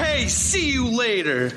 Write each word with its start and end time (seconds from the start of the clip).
Okay, 0.00 0.28
see 0.28 0.72
you 0.72 0.86
later. 0.88 1.52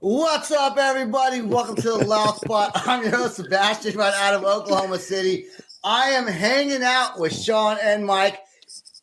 What's 0.00 0.50
up, 0.50 0.78
everybody? 0.78 1.42
Welcome 1.42 1.76
to 1.76 1.82
the 1.82 2.06
Loud 2.06 2.36
Spot. 2.42 2.72
I'm 2.74 3.02
your 3.02 3.14
host, 3.14 3.36
Sebastian, 3.36 3.98
right 3.98 4.14
out 4.14 4.32
of 4.32 4.42
Oklahoma 4.42 4.98
City. 4.98 5.44
I 5.84 6.08
am 6.12 6.26
hanging 6.26 6.82
out 6.82 7.20
with 7.20 7.38
Sean 7.38 7.76
and 7.82 8.06
Mike. 8.06 8.40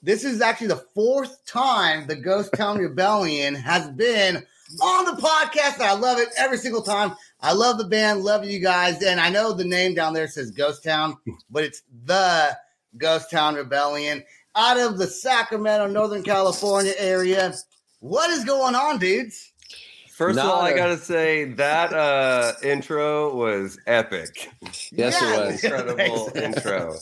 This 0.01 0.23
is 0.23 0.41
actually 0.41 0.69
the 0.69 0.83
fourth 0.95 1.45
time 1.45 2.07
the 2.07 2.15
Ghost 2.15 2.53
Town 2.53 2.79
Rebellion 2.79 3.53
has 3.53 3.87
been 3.91 4.37
on 4.81 5.05
the 5.05 5.21
podcast. 5.21 5.75
And 5.75 5.83
I 5.83 5.93
love 5.93 6.17
it 6.17 6.29
every 6.35 6.57
single 6.57 6.81
time. 6.81 7.15
I 7.39 7.53
love 7.53 7.77
the 7.77 7.83
band, 7.83 8.23
love 8.23 8.45
you 8.45 8.57
guys. 8.57 9.03
And 9.03 9.19
I 9.19 9.29
know 9.29 9.53
the 9.53 9.63
name 9.63 9.93
down 9.93 10.15
there 10.15 10.27
says 10.27 10.49
Ghost 10.49 10.83
Town, 10.83 11.17
but 11.51 11.63
it's 11.63 11.83
the 12.05 12.57
Ghost 12.97 13.29
Town 13.29 13.53
Rebellion 13.53 14.23
out 14.55 14.79
of 14.79 14.97
the 14.97 15.05
Sacramento, 15.05 15.85
Northern 15.85 16.23
California 16.23 16.93
area. 16.97 17.53
What 18.01 18.29
is 18.31 18.43
going 18.43 18.75
on, 18.75 18.97
dudes? 18.99 19.51
First 20.09 20.37
of 20.37 20.45
Not 20.45 20.53
all, 20.53 20.61
I 20.61 20.71
a- 20.71 20.75
gotta 20.75 20.97
say 20.97 21.45
that 21.53 21.93
uh, 21.93 22.53
intro 22.63 23.33
was 23.35 23.79
epic. 23.87 24.49
Yes, 24.91 25.17
Yeah. 25.19 25.33
it 25.43 25.45
was. 25.51 25.63
Incredible 25.63 26.29
Thanks. 26.33 26.57
intro. 26.57 26.95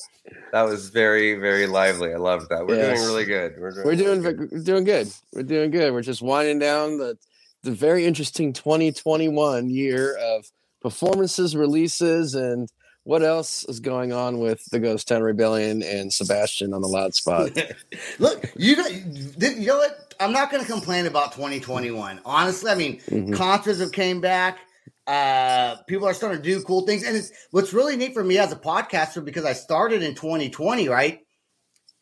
That 0.54 0.62
was 0.64 0.90
very, 0.90 1.36
very 1.36 1.68
lively. 1.68 2.14
I 2.14 2.18
loved 2.18 2.50
that. 2.50 2.66
We're 2.68 2.76
Yes. 2.78 2.98
doing 3.00 3.10
really 3.10 3.26
good. 3.26 3.56
We're 3.60 3.72
doing, 3.72 3.86
We're 3.86 3.96
doing 3.96 4.22
really 4.22 4.34
good. 4.38 4.52
we're 4.52 4.64
doing 4.64 4.84
good. 4.84 5.08
We're 5.34 5.44
doing 5.44 5.72
good. 5.72 5.94
We're 5.94 6.02
just 6.02 6.22
winding 6.22 6.60
down 6.60 6.98
the 6.98 7.18
the 7.64 7.72
very 7.72 8.06
interesting 8.06 8.54
2021 8.54 9.70
year 9.70 10.16
of 10.16 10.46
performances, 10.82 11.58
releases, 11.58 12.34
and 12.36 12.70
what 13.04 13.24
else 13.24 13.64
is 13.66 13.80
going 13.80 14.12
on 14.14 14.40
with 14.40 14.64
the 14.72 14.80
Ghost 14.80 15.08
Town 15.08 15.22
Rebellion 15.24 15.82
and 15.82 16.14
Sebastian 16.14 16.74
on 16.74 16.82
the 16.82 16.88
loud 16.88 17.16
spot. 17.16 17.52
Look, 18.20 18.46
you 18.56 18.76
know, 18.76 18.88
you 18.88 19.68
know 19.68 19.78
what? 19.78 20.14
I'm 20.20 20.32
not 20.32 20.52
going 20.52 20.64
to 20.64 20.70
complain 20.72 21.06
about 21.06 21.32
2021. 21.32 22.20
Honestly, 22.26 22.70
I 22.70 22.76
mean, 22.76 23.00
Mhm. 23.10 23.34
concerts 23.34 23.80
have 23.80 23.92
came 23.94 24.20
back. 24.22 24.60
Uh, 25.08 25.78
people 25.88 26.06
are 26.08 26.14
starting 26.14 26.38
to 26.40 26.44
do 26.44 26.62
cool 26.64 26.86
things, 26.86 27.04
and 27.04 27.16
it's 27.18 27.32
what's 27.52 27.74
really 27.74 27.96
neat 27.96 28.14
for 28.14 28.24
me 28.24 28.38
as 28.38 28.52
a 28.52 28.56
podcaster 28.56 29.24
because 29.26 29.44
I 29.46 29.54
started 29.54 30.04
in 30.04 30.14
2020. 30.14 30.88
Right? 30.88 31.22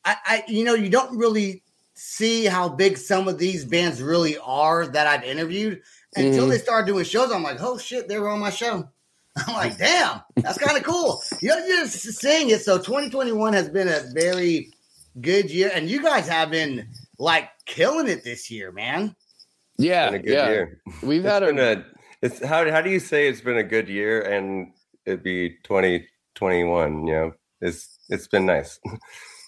I, 0.03 0.15
I, 0.25 0.43
you 0.47 0.63
know, 0.65 0.73
you 0.73 0.89
don't 0.89 1.17
really 1.17 1.63
see 1.93 2.45
how 2.45 2.67
big 2.69 2.97
some 2.97 3.27
of 3.27 3.37
these 3.37 3.63
bands 3.65 4.01
really 4.01 4.37
are 4.39 4.87
that 4.87 5.07
I've 5.07 5.23
interviewed 5.23 5.81
until 6.15 6.47
Mhm. 6.47 6.49
they 6.49 6.57
start 6.57 6.85
doing 6.85 7.05
shows. 7.05 7.31
I'm 7.31 7.43
like, 7.43 7.61
oh 7.61 7.77
shit, 7.77 8.07
they 8.07 8.19
were 8.19 8.29
on 8.29 8.39
my 8.39 8.49
show. 8.49 8.89
I'm 9.47 9.53
like, 9.55 9.77
damn, 9.77 10.21
that's 10.35 10.57
kind 10.57 10.77
of 10.77 10.83
cool. 10.83 11.21
You 11.41 11.49
know, 11.49 11.57
you're 11.65 11.83
just 11.85 12.01
saying 12.19 12.49
it. 12.49 12.61
So 12.61 12.77
2021 12.77 13.53
has 13.53 13.69
been 13.69 13.87
a 13.87 14.01
very 14.13 14.71
good 15.21 15.51
year, 15.51 15.71
and 15.73 15.89
you 15.89 16.01
guys 16.01 16.27
have 16.27 16.49
been 16.51 16.87
like 17.19 17.49
killing 17.65 18.07
it 18.07 18.23
this 18.23 18.49
year, 18.49 18.71
man. 18.71 19.15
Yeah, 19.77 20.09
Been 20.11 20.19
a 20.21 20.23
good 20.23 20.33
yeah. 20.33 20.49
year. 20.49 20.81
We've 21.03 21.23
It's 21.23 21.31
had 21.31 21.43
been 21.43 21.59
a 21.59 21.71
a. 21.73 21.85
It's 22.23 22.43
how 22.43 22.69
how 22.71 22.81
do 22.81 22.89
you 22.89 22.99
say 22.99 23.27
it's 23.27 23.41
been 23.41 23.57
a 23.57 23.63
good 23.63 23.87
year 23.87 24.21
and 24.21 24.73
it'd 25.05 25.23
be 25.23 25.51
2021? 25.63 27.05
You 27.07 27.13
know, 27.13 27.33
it's 27.61 27.99
it's 28.09 28.27
been 28.27 28.45
nice. 28.47 28.79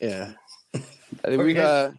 yeah. 0.01 0.33
I 0.75 0.79
think 1.25 1.41
we've 1.43 1.57
uh, 1.57 1.91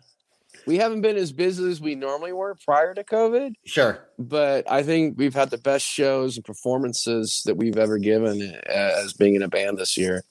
we 0.66 0.76
haven't 0.78 1.00
been 1.00 1.16
as 1.16 1.32
busy 1.32 1.68
as 1.70 1.80
we 1.80 1.94
normally 1.94 2.32
were 2.32 2.56
prior 2.64 2.94
to 2.94 3.02
COVID. 3.04 3.54
Sure. 3.64 3.98
but 4.18 4.70
I 4.70 4.82
think 4.82 5.18
we've 5.18 5.34
had 5.34 5.50
the 5.50 5.58
best 5.58 5.86
shows 5.86 6.36
and 6.36 6.44
performances 6.44 7.42
that 7.46 7.56
we've 7.56 7.76
ever 7.78 7.98
given 7.98 8.40
uh, 8.68 8.72
as 8.72 9.12
being 9.12 9.34
in 9.34 9.42
a 9.42 9.48
band 9.48 9.78
this 9.78 9.96
year. 9.96 10.22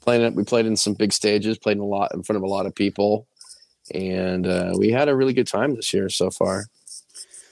Playing 0.00 0.22
it, 0.22 0.34
we 0.34 0.44
played 0.44 0.66
in 0.66 0.76
some 0.76 0.94
big 0.94 1.12
stages, 1.12 1.58
played 1.58 1.76
in 1.78 1.82
a 1.82 1.86
lot 1.86 2.12
in 2.14 2.22
front 2.22 2.36
of 2.36 2.42
a 2.42 2.46
lot 2.46 2.66
of 2.66 2.74
people, 2.74 3.26
and 3.92 4.46
uh, 4.46 4.74
we 4.76 4.90
had 4.90 5.08
a 5.08 5.16
really 5.16 5.32
good 5.32 5.46
time 5.46 5.74
this 5.76 5.92
year 5.94 6.08
so 6.08 6.30
far. 6.30 6.66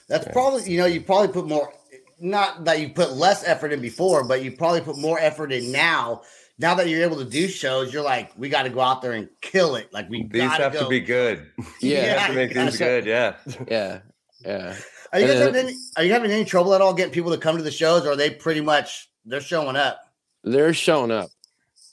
That's 0.07 0.25
Yeah. 0.27 0.33
probably 0.33 0.69
you 0.71 0.77
know 0.77 0.85
you 0.85 1.01
probably 1.01 1.29
put 1.29 1.47
more. 1.47 1.73
Not 2.19 2.65
that 2.65 2.79
you 2.79 2.89
put 2.89 3.13
less 3.13 3.43
effort 3.43 3.73
in 3.73 3.81
before, 3.81 4.23
but 4.23 4.43
you 4.43 4.51
probably 4.51 4.81
put 4.81 4.97
more 4.97 5.19
effort 5.19 5.51
in 5.51 5.71
now. 5.71 6.21
Now 6.59 6.75
that 6.75 6.87
you're 6.87 7.01
able 7.01 7.17
to 7.17 7.25
do 7.25 7.47
shows, 7.47 7.91
you're 7.93 8.03
like, 8.03 8.31
we 8.37 8.47
got 8.49 8.63
to 8.63 8.69
go 8.69 8.79
out 8.79 9.01
there 9.01 9.13
and 9.13 9.27
kill 9.41 9.75
it. 9.75 9.91
Like 9.91 10.09
we 10.09 10.23
These 10.23 10.43
have 10.43 10.73
go. 10.73 10.83
to 10.83 10.89
be 10.89 10.99
good. 10.99 11.47
Yeah, 11.81 12.01
You 12.13 12.19
have 12.19 12.29
to 12.29 12.35
make 12.35 12.53
things 12.53 12.77
good. 12.77 13.05
Yeah. 13.05 13.35
Yeah, 13.69 13.99
yeah. 14.45 14.75
Are 15.11 15.19
you 15.19 15.27
guys 15.27 15.39
having 15.39 15.55
any, 15.67 15.75
are 15.97 16.03
you 16.03 16.11
having 16.13 16.31
any 16.31 16.45
trouble 16.45 16.73
at 16.73 16.81
all 16.81 16.93
getting 16.93 17.13
people 17.13 17.31
to 17.31 17.37
come 17.37 17.57
to 17.57 17.63
the 17.63 17.71
shows, 17.71 18.05
or 18.05 18.11
are 18.11 18.15
they 18.15 18.29
pretty 18.31 18.61
much 18.61 19.09
they're 19.25 19.41
showing 19.41 19.75
up? 19.75 19.99
They're 20.43 20.73
showing 20.73 21.11
up. 21.11 21.29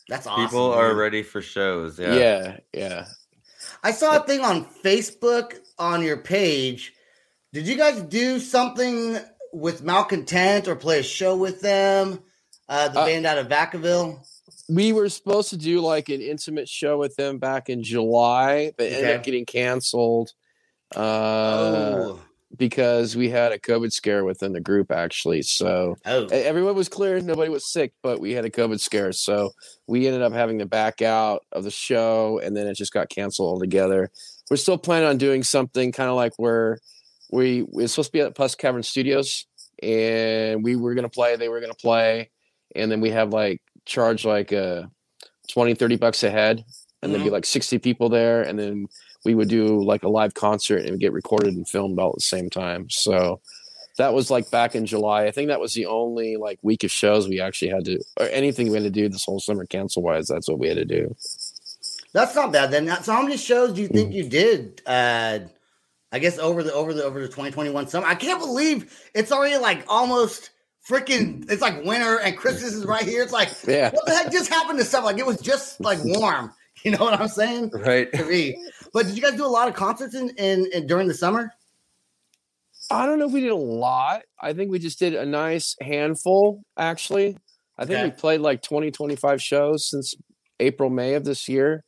That's 0.09 0.27
awesome. 0.27 0.45
People 0.47 0.73
are 0.73 0.89
dude. 0.91 0.99
ready 0.99 1.23
for 1.23 1.41
shows. 1.43 1.99
Yeah, 1.99 2.15
Yeah. 2.15 2.57
yeah. 2.75 3.05
I 3.83 3.93
saw 3.93 4.17
a 4.17 4.27
thing 4.27 4.41
on 4.43 4.65
Facebook 4.85 5.55
on 5.79 6.03
your 6.03 6.19
page. 6.19 6.93
Did 7.53 7.67
you 7.67 7.77
guys 7.77 8.01
do 8.03 8.39
something 8.41 9.19
with 9.53 9.83
Malcontent 9.83 10.69
or 10.69 10.77
play 10.77 10.99
a 11.01 11.03
show 11.03 11.37
with 11.37 11.61
them? 11.61 12.21
Uh, 12.69 12.89
the 12.89 13.01
Uh, 13.01 13.07
band 13.07 13.27
out 13.27 13.39
of 13.39 13.49
Vacaville. 13.49 14.19
We 14.71 14.93
were 14.93 15.09
supposed 15.09 15.51
to 15.51 15.57
do 15.57 15.81
like 15.81 16.09
an 16.09 16.21
intimate 16.21 16.69
show 16.69 16.99
with 16.99 17.17
them 17.17 17.39
back 17.39 17.69
in 17.69 17.83
July, 17.83 18.73
but 18.79 18.93
ended 18.93 19.17
up 19.17 19.23
getting 19.25 19.45
canceled. 19.45 20.33
Uh, 20.95 20.99
oh, 20.99 22.21
because 22.57 23.17
we 23.17 23.29
had 23.31 23.53
a 23.53 23.59
COVID 23.59 23.93
scare 23.93 24.25
within 24.25 24.53
the 24.53 24.61
group 24.61 24.91
actually. 24.91 25.43
So 25.43 25.97
oh, 26.05 26.27
everyone 26.27 26.75
was 26.75 26.89
clear, 26.89 27.21
nobody 27.21 27.51
was 27.51 27.71
sick, 27.71 27.93
but 28.03 28.21
we 28.21 28.33
had 28.33 28.45
a 28.45 28.51
COVID 28.51 28.81
scare, 28.81 29.13
so 29.13 29.51
we 29.87 30.07
ended 30.07 30.23
up 30.23 30.33
having 30.33 30.59
to 30.59 30.67
back 30.67 31.03
out 31.03 31.45
of 31.53 31.65
the 31.65 31.71
show, 31.71 32.41
and 32.43 32.57
then 32.57 32.67
it 32.67 32.75
just 32.75 32.93
got 32.93 33.09
canceled 33.09 33.49
altogether. 33.49 34.11
We're 34.51 34.57
still 34.57 34.79
planning 34.79 35.09
on 35.09 35.19
doing 35.19 35.45
something 35.45 35.93
kind 35.93 36.11
of 36.11 36.17
like 36.17 36.33
where 36.37 36.79
we 37.33 37.63
we're 37.63 37.89
supposed 37.89 38.09
to 38.09 38.13
be 38.13 38.21
at 38.21 38.35
Plus 38.35 38.55
Cavern 38.55 38.83
Studios, 38.83 39.47
and 39.83 40.65
we 40.65 40.77
were 40.77 40.95
gonna 40.95 41.09
play, 41.09 41.37
they 41.37 41.49
were 41.49 41.61
gonna 41.61 41.75
play, 41.75 42.31
and 42.75 42.91
then 42.91 43.01
we 43.01 43.11
have 43.11 43.33
like 43.33 43.63
charge 43.91 44.25
like 44.25 44.53
uh 44.53 44.85
20 45.53 45.75
30 45.75 45.97
bucks 45.97 46.23
a 46.23 46.31
head 46.31 46.65
and 47.03 47.13
then 47.13 47.23
be 47.23 47.31
like 47.31 47.45
60 47.45 47.79
people 47.79 48.09
there 48.09 48.43
and 48.43 48.59
then 48.59 48.87
we 49.25 49.35
would 49.35 49.49
do 49.49 49.83
like 49.83 50.03
a 50.03 50.09
live 50.09 50.35
concert 50.35 50.87
and 50.87 51.01
get 51.01 51.13
recorded 51.13 51.55
and 51.55 51.69
filmed 51.69 51.99
all 51.99 52.11
at 52.11 52.15
the 52.15 52.21
same 52.21 52.49
time. 52.49 52.89
So 52.89 53.41
that 53.99 54.15
was 54.15 54.31
like 54.31 54.51
back 54.51 54.75
in 54.75 54.87
july. 54.87 55.25
I 55.25 55.31
think 55.31 55.49
that 55.49 55.61
was 55.61 55.75
the 55.75 55.87
only 55.87 56.37
like 56.37 56.59
week 56.63 56.85
of 56.85 56.91
shows 56.91 57.29
we 57.29 57.41
actually 57.41 57.71
had 57.71 57.85
to 57.87 58.01
or 58.19 58.27
anything 58.27 58.69
we 58.69 58.75
had 58.75 58.85
to 58.85 58.91
do 58.91 59.09
this 59.09 59.25
whole 59.25 59.41
summer 59.41 59.67
cancel 59.67 60.03
wise 60.03 60.27
that's 60.27 60.49
what 60.49 60.59
we 60.59 60.69
had 60.69 60.77
to 60.77 60.85
do. 60.85 61.15
That's 62.13 62.35
not 62.35 62.53
bad 62.53 62.71
then. 62.71 62.89
So 63.03 63.13
how 63.13 63.23
many 63.23 63.37
shows 63.37 63.73
do 63.73 63.83
you 63.83 63.89
think 63.89 64.15
you 64.15 64.29
did 64.29 64.83
uh, 64.87 65.41
I 66.13 66.19
guess 66.19 66.39
over 66.39 66.63
the 66.63 66.73
over 66.73 66.93
the 66.93 67.05
over 67.05 67.21
the 67.21 67.29
2021 67.29 67.89
summer. 67.89 68.07
I 68.07 68.15
can't 68.15 68.41
believe 68.41 68.93
it's 69.15 69.33
already 69.33 69.59
like 69.59 69.85
almost 69.89 70.50
freaking. 70.89 71.51
It's 71.51 71.63
like 71.63 71.85
winter 71.85 72.19
and 72.19 72.37
Christmas 72.37 72.75
is 72.75 72.85
right 72.87 73.05
here. 73.05 73.23
It's 73.23 73.33
like 73.33 73.49
Yeah. 73.67 73.91
what 73.91 74.07
the 74.07 74.13
heck 74.15 74.33
just 74.33 74.51
happened 74.51 74.79
to 74.79 74.85
stuff? 74.85 75.05
Like 75.05 75.19
it 75.19 75.27
was 75.27 75.41
just 75.41 75.81
like 75.81 75.99
warm. 76.05 76.53
You 76.83 76.93
know 76.93 77.05
what 77.05 77.21
I'm 77.21 77.29
saying? 77.29 77.73
Right. 77.75 78.11
To 78.15 78.25
me. 78.25 78.57
But 78.95 79.05
did 79.05 79.15
you 79.15 79.21
guys 79.21 79.35
do 79.35 79.45
a 79.45 79.49
lot 79.49 79.69
of 79.69 79.75
concerts 79.75 80.15
in, 80.15 80.31
in, 80.39 80.65
in 80.73 80.87
during 80.87 81.09
the 81.09 81.13
summer? 81.15 81.53
I 82.91 83.05
don't 83.05 83.19
know 83.19 83.27
if 83.27 83.33
we 83.33 83.43
did 83.43 83.51
a 83.51 83.55
lot. 83.55 84.23
I 84.41 84.55
think 84.55 84.71
we 84.71 84.79
just 84.79 84.99
did 84.99 85.15
a 85.15 85.27
nice 85.27 85.77
handful, 85.83 86.63
actually. 86.79 87.37
I 87.77 87.85
think 87.85 88.03
we 88.03 88.19
played 88.19 88.41
like 88.41 88.63
20, 88.63 88.91
25 88.93 89.43
shows 89.43 89.91
since 89.91 90.15
April, 90.59 90.89
May 90.89 91.13
of 91.15 91.25
this 91.25 91.51
year, 91.51 91.85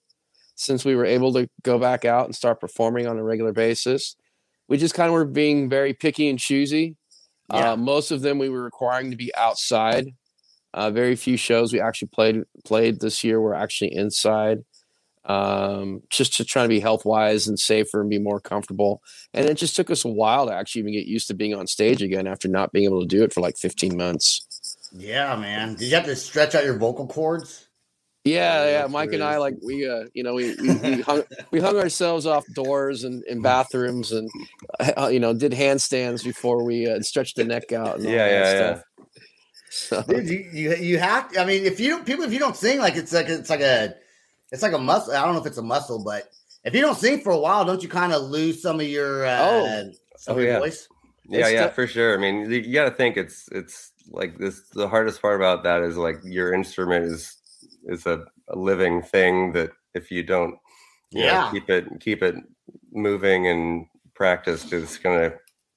since 0.56 0.84
we 0.84 0.94
were 0.94 1.06
able 1.06 1.32
to 1.32 1.48
go 1.62 1.78
back 1.78 2.04
out 2.04 2.26
and 2.26 2.34
start 2.34 2.60
performing 2.60 3.06
on 3.06 3.16
a 3.18 3.24
regular 3.24 3.52
basis. 3.52 4.14
We 4.68 4.76
just 4.76 4.94
kind 4.94 5.08
of 5.08 5.14
were 5.14 5.24
being 5.24 5.70
very 5.70 5.94
picky 5.94 6.28
and 6.28 6.38
choosy. 6.38 6.96
Yeah. 7.52 7.72
Uh, 7.72 7.76
most 7.76 8.10
of 8.10 8.22
them 8.22 8.38
we 8.38 8.48
were 8.48 8.62
requiring 8.62 9.10
to 9.10 9.16
be 9.16 9.34
outside. 9.34 10.08
Uh, 10.74 10.90
very 10.90 11.16
few 11.16 11.36
shows 11.36 11.72
we 11.72 11.80
actually 11.80 12.08
played 12.08 12.42
played 12.64 13.00
this 13.00 13.22
year 13.22 13.40
were 13.40 13.54
actually 13.54 13.94
inside, 13.94 14.64
um, 15.26 16.02
just 16.08 16.34
to 16.34 16.44
try 16.46 16.62
to 16.62 16.68
be 16.68 16.80
health 16.80 17.04
wise 17.04 17.46
and 17.46 17.58
safer 17.58 18.00
and 18.00 18.08
be 18.08 18.18
more 18.18 18.40
comfortable. 18.40 19.02
And 19.34 19.46
it 19.46 19.54
just 19.54 19.76
took 19.76 19.90
us 19.90 20.04
a 20.04 20.08
while 20.08 20.46
to 20.46 20.54
actually 20.54 20.80
even 20.80 20.94
get 20.94 21.06
used 21.06 21.28
to 21.28 21.34
being 21.34 21.54
on 21.54 21.66
stage 21.66 22.02
again 22.02 22.26
after 22.26 22.48
not 22.48 22.72
being 22.72 22.86
able 22.86 23.02
to 23.02 23.06
do 23.06 23.22
it 23.22 23.34
for 23.34 23.42
like 23.42 23.58
15 23.58 23.96
months. 23.96 24.88
Yeah, 24.96 25.36
man. 25.36 25.74
Did 25.74 25.88
you 25.88 25.94
have 25.94 26.06
to 26.06 26.16
stretch 26.16 26.54
out 26.54 26.64
your 26.64 26.78
vocal 26.78 27.06
cords? 27.06 27.61
Yeah, 28.24 28.64
Yeah, 28.64 28.70
yeah. 28.82 28.86
Mike 28.86 29.12
and 29.12 29.22
I 29.22 29.38
like 29.38 29.54
we 29.64 29.88
uh 29.88 30.04
you 30.14 30.22
know 30.22 30.34
we 30.34 30.54
we, 30.60 30.74
we 30.76 31.00
hung 31.08 31.22
we 31.50 31.60
hung 31.60 31.76
ourselves 31.76 32.24
off 32.26 32.44
doors 32.54 33.02
and 33.04 33.24
in 33.24 33.42
bathrooms 33.42 34.12
and 34.12 34.30
uh, 34.96 35.08
you 35.12 35.18
know 35.20 35.34
did 35.34 35.52
handstands 35.52 36.22
before 36.22 36.62
we 36.64 36.88
uh, 36.88 37.00
stretched 37.00 37.36
the 37.36 37.44
neck 37.44 37.72
out 37.72 37.96
and 37.98 38.06
all 38.06 38.12
Yeah, 38.12 38.28
that 38.28 38.32
yeah, 38.56 38.60
yeah. 38.60 38.80
So, 39.74 40.02
Dude, 40.02 40.28
you, 40.28 40.50
you 40.52 40.74
you 40.76 40.98
have. 40.98 41.30
I 41.38 41.46
mean, 41.46 41.64
if 41.64 41.80
you 41.80 41.88
don't, 41.88 42.04
people, 42.04 42.24
if 42.24 42.32
you 42.32 42.38
don't 42.38 42.54
sing, 42.54 42.78
like 42.78 42.94
it's 42.94 43.10
like 43.10 43.28
it's 43.30 43.48
like 43.48 43.60
a, 43.62 43.94
it's 44.50 44.60
like 44.62 44.74
a 44.74 44.78
muscle. 44.78 45.14
I 45.14 45.24
don't 45.24 45.32
know 45.34 45.40
if 45.40 45.46
it's 45.46 45.56
a 45.56 45.62
muscle, 45.62 46.04
but 46.04 46.28
if 46.62 46.74
you 46.74 46.82
don't 46.82 46.96
sing 46.98 47.20
for 47.22 47.32
a 47.32 47.38
while, 47.38 47.64
don't 47.64 47.82
you 47.82 47.88
kind 47.88 48.12
of 48.12 48.22
lose 48.24 48.60
some 48.60 48.80
of 48.80 48.86
your 48.86 49.24
uh, 49.24 49.38
Oh. 49.40 49.90
some 50.18 50.36
Oh, 50.36 50.40
your 50.40 50.48
yeah. 50.50 50.58
voice? 50.58 50.88
Yeah, 51.26 51.40
It's 51.40 51.52
yeah, 51.52 51.66
the- 51.68 51.72
for 51.72 51.86
sure. 51.86 52.14
I 52.14 52.20
mean, 52.20 52.50
you, 52.50 52.58
you 52.60 52.74
got 52.74 52.84
to 52.84 52.94
think 52.94 53.16
it's 53.16 53.48
it's 53.50 53.92
like 54.10 54.36
this. 54.36 54.60
The 54.74 54.86
hardest 54.88 55.22
part 55.22 55.36
about 55.40 55.62
that 55.64 55.82
is 55.82 55.96
like 55.96 56.16
your 56.22 56.52
instrument 56.52 57.06
is 57.06 57.34
is 57.86 58.06
a, 58.06 58.24
a 58.48 58.56
living 58.56 59.02
thing 59.02 59.52
that 59.52 59.70
if 59.94 60.10
you 60.10 60.22
don't, 60.22 60.56
you 61.10 61.20
know, 61.20 61.26
Yeah. 61.26 61.50
keep 61.52 61.68
it 61.70 61.86
keep 62.00 62.22
it 62.22 62.34
moving 62.92 63.46
and 63.48 63.86
practiced, 64.14 64.72
it's 64.72 64.98
gonna 64.98 65.32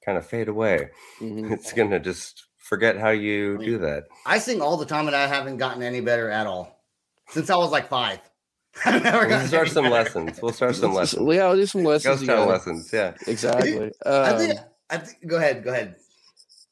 kind 0.06 0.18
of 0.18 0.26
fade 0.26 0.48
away. 0.48 0.90
mhm. 1.20 1.52
It's 1.52 1.74
gonna 1.74 2.00
just 2.00 2.46
forget 2.60 2.98
how 2.98 3.10
you 3.10 3.58
do 3.58 3.78
that. 3.80 4.06
I 4.26 4.40
sing 4.40 4.62
all 4.62 4.78
the 4.78 4.86
time, 4.86 5.08
and 5.08 5.16
I 5.16 5.28
haven't 5.28 5.58
gotten 5.58 5.84
any 5.84 6.02
better 6.02 6.30
at 6.30 6.48
all 6.48 6.82
since 7.30 7.50
I 7.50 7.56
was 7.58 7.72
like 7.72 7.90
five. 7.90 8.20
I've 8.86 9.04
never 9.04 9.28
We'll 9.28 9.48
start 9.48 9.70
some 9.70 9.86
better. 9.86 9.96
lessons. 9.96 10.42
We'll 10.42 10.52
start 10.52 10.76
some 10.76 10.94
lessons. 10.94 11.22
Yeah, 11.34 11.48
we'll 11.48 11.56
do 11.56 11.66
some 11.66 11.84
lessons. 11.84 12.20
Ghost 12.20 12.26
town 12.30 12.48
lessons. 12.50 12.90
Yeah. 12.92 13.14
Exactly. 13.26 13.72
I 14.06 14.34
think. 14.38 14.60
Um, 14.60 14.60
I 14.90 14.98
think. 14.98 15.28
Go 15.28 15.38
ahead. 15.38 15.64
Go 15.64 15.72
ahead. 15.72 15.96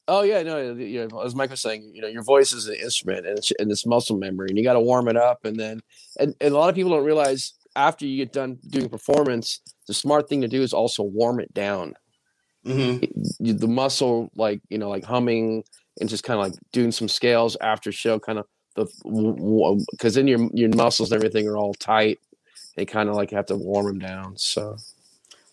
Oh 0.06 0.22
yeah, 0.22 0.42
no. 0.42 0.74
You 0.74 1.08
know, 1.08 1.20
as 1.20 1.34
Mike 1.34 1.50
was 1.50 1.62
saying, 1.62 1.92
you 1.94 2.02
know, 2.02 2.08
your 2.08 2.22
voice 2.22 2.52
is 2.52 2.68
an 2.68 2.76
instrument 2.76 3.26
and 3.26 3.38
it's, 3.38 3.52
and 3.58 3.70
it's 3.70 3.86
muscle 3.86 4.16
memory, 4.18 4.48
and 4.48 4.58
you 4.58 4.64
got 4.64 4.74
to 4.74 4.80
warm 4.80 5.08
it 5.08 5.16
up, 5.16 5.44
and 5.44 5.58
then, 5.58 5.80
and, 6.18 6.34
and 6.40 6.54
a 6.54 6.58
lot 6.58 6.68
of 6.68 6.74
people 6.74 6.90
don't 6.90 7.04
realize 7.04 7.54
after 7.76 8.06
you 8.06 8.16
get 8.16 8.32
done 8.32 8.58
doing 8.68 8.88
performance, 8.88 9.60
the 9.88 9.94
smart 9.94 10.28
thing 10.28 10.42
to 10.42 10.48
do 10.48 10.62
is 10.62 10.72
also 10.72 11.02
warm 11.02 11.40
it 11.40 11.52
down. 11.54 11.94
hmm 12.64 12.98
You, 13.40 13.54
the 13.54 13.66
muscle, 13.68 14.30
like 14.36 14.60
you 14.68 14.78
know, 14.78 14.90
like 14.90 15.04
humming 15.04 15.64
and 16.00 16.08
just 16.08 16.24
kind 16.24 16.38
of 16.38 16.46
like 16.46 16.54
doing 16.72 16.92
some 16.92 17.08
scales 17.08 17.56
after 17.60 17.90
show, 17.92 18.18
kind 18.18 18.38
of 18.38 18.46
the 18.76 18.86
because 19.92 20.14
then 20.14 20.26
your 20.26 20.48
your 20.52 20.70
muscles 20.70 21.12
and 21.12 21.18
everything 21.22 21.48
are 21.48 21.56
all 21.56 21.74
tight. 21.74 22.18
They 22.76 22.84
kind 22.84 23.08
of 23.08 23.14
like 23.14 23.30
have 23.30 23.46
to 23.46 23.56
warm 23.56 23.86
them 23.86 23.98
down. 24.00 24.36
So 24.36 24.76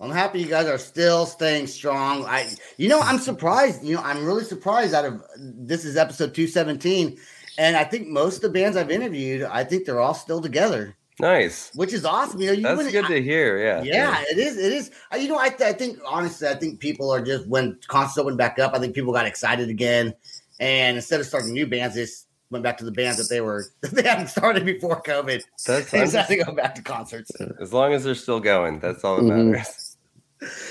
I'm 0.02 0.10
happy 0.12 0.40
you 0.40 0.48
guys 0.48 0.68
are 0.68 0.78
still 0.80 1.26
staying 1.28 1.68
strong. 1.68 2.26
I, 2.26 2.50
you 2.78 2.90
know, 2.90 3.00
I'm 3.02 3.20
surprised. 3.20 3.84
You 3.84 3.96
know, 3.96 4.02
I'm 4.02 4.26
really 4.26 4.44
surprised. 4.44 4.94
Out 4.96 5.06
of 5.06 5.24
this 5.38 5.86
is 5.86 5.96
episode 5.96 6.34
217, 6.34 7.18
and 7.60 7.76
I 7.78 7.84
think 7.84 8.08
most 8.08 8.38
of 8.38 8.42
the 8.42 8.50
bands 8.50 8.76
I've 8.78 8.90
interviewed, 8.92 9.44
I 9.44 9.64
think 9.64 9.86
they're 9.86 10.00
all 10.00 10.16
still 10.16 10.42
together, 10.42 10.96
Nice. 11.20 11.70
which 11.76 11.94
is 11.94 12.04
awesome. 12.04 12.42
You 12.42 12.48
know, 12.48 12.54
you 12.54 12.62
That's 12.64 12.78
wouldn't- 12.78 12.94
good 12.96 13.08
to 13.14 13.22
hear. 13.22 13.60
Yeah. 13.64 13.84
Yeah, 13.84 14.24
it 14.32 14.40
is. 14.40 14.58
It 14.58 14.74
is. 14.74 14.92
Uh, 15.14 15.18
You 15.18 15.28
know, 15.30 15.38
I, 15.38 15.50
th- 15.50 15.62
I 15.62 15.74
think 15.74 16.00
honestly, 16.08 16.48
I 16.48 16.56
think 16.56 16.80
people 16.80 17.12
are 17.12 17.22
just 17.22 17.46
when 17.48 17.78
concerts 17.88 18.18
opened 18.18 18.38
back 18.40 18.58
up. 18.58 18.74
I 18.74 18.80
think 18.80 18.96
people 18.96 19.14
got 19.14 19.28
excited 19.28 19.70
again, 19.70 20.16
and 20.60 20.98
instead 20.98 21.20
of 21.20 21.28
starting 21.28 21.54
new 21.54 21.68
bands, 21.68 21.94
they 21.96 22.02
just 22.06 22.28
went 22.50 22.64
back 22.64 22.78
to 22.80 22.84
the 22.86 22.92
bands 22.92 23.18
that 23.18 23.30
they 23.30 23.40
were 23.40 23.66
that 23.82 23.92
they 23.92 24.02
hadn't 24.02 24.28
started 24.30 24.66
before 24.66 25.00
COVID. 25.04 25.44
That's 25.68 25.92
They 25.92 26.00
decided 26.00 26.40
to 26.40 26.44
go 26.46 26.52
back 26.54 26.74
to 26.76 26.82
concerts. 26.82 27.30
as 27.62 27.72
long 27.72 27.94
as 27.94 28.04
they're 28.04 28.16
still 28.16 28.40
going. 28.40 28.80
That's 28.80 29.04
all 29.04 29.18
that 29.18 29.22
Mhm. 29.24 29.52
matters. 29.52 29.91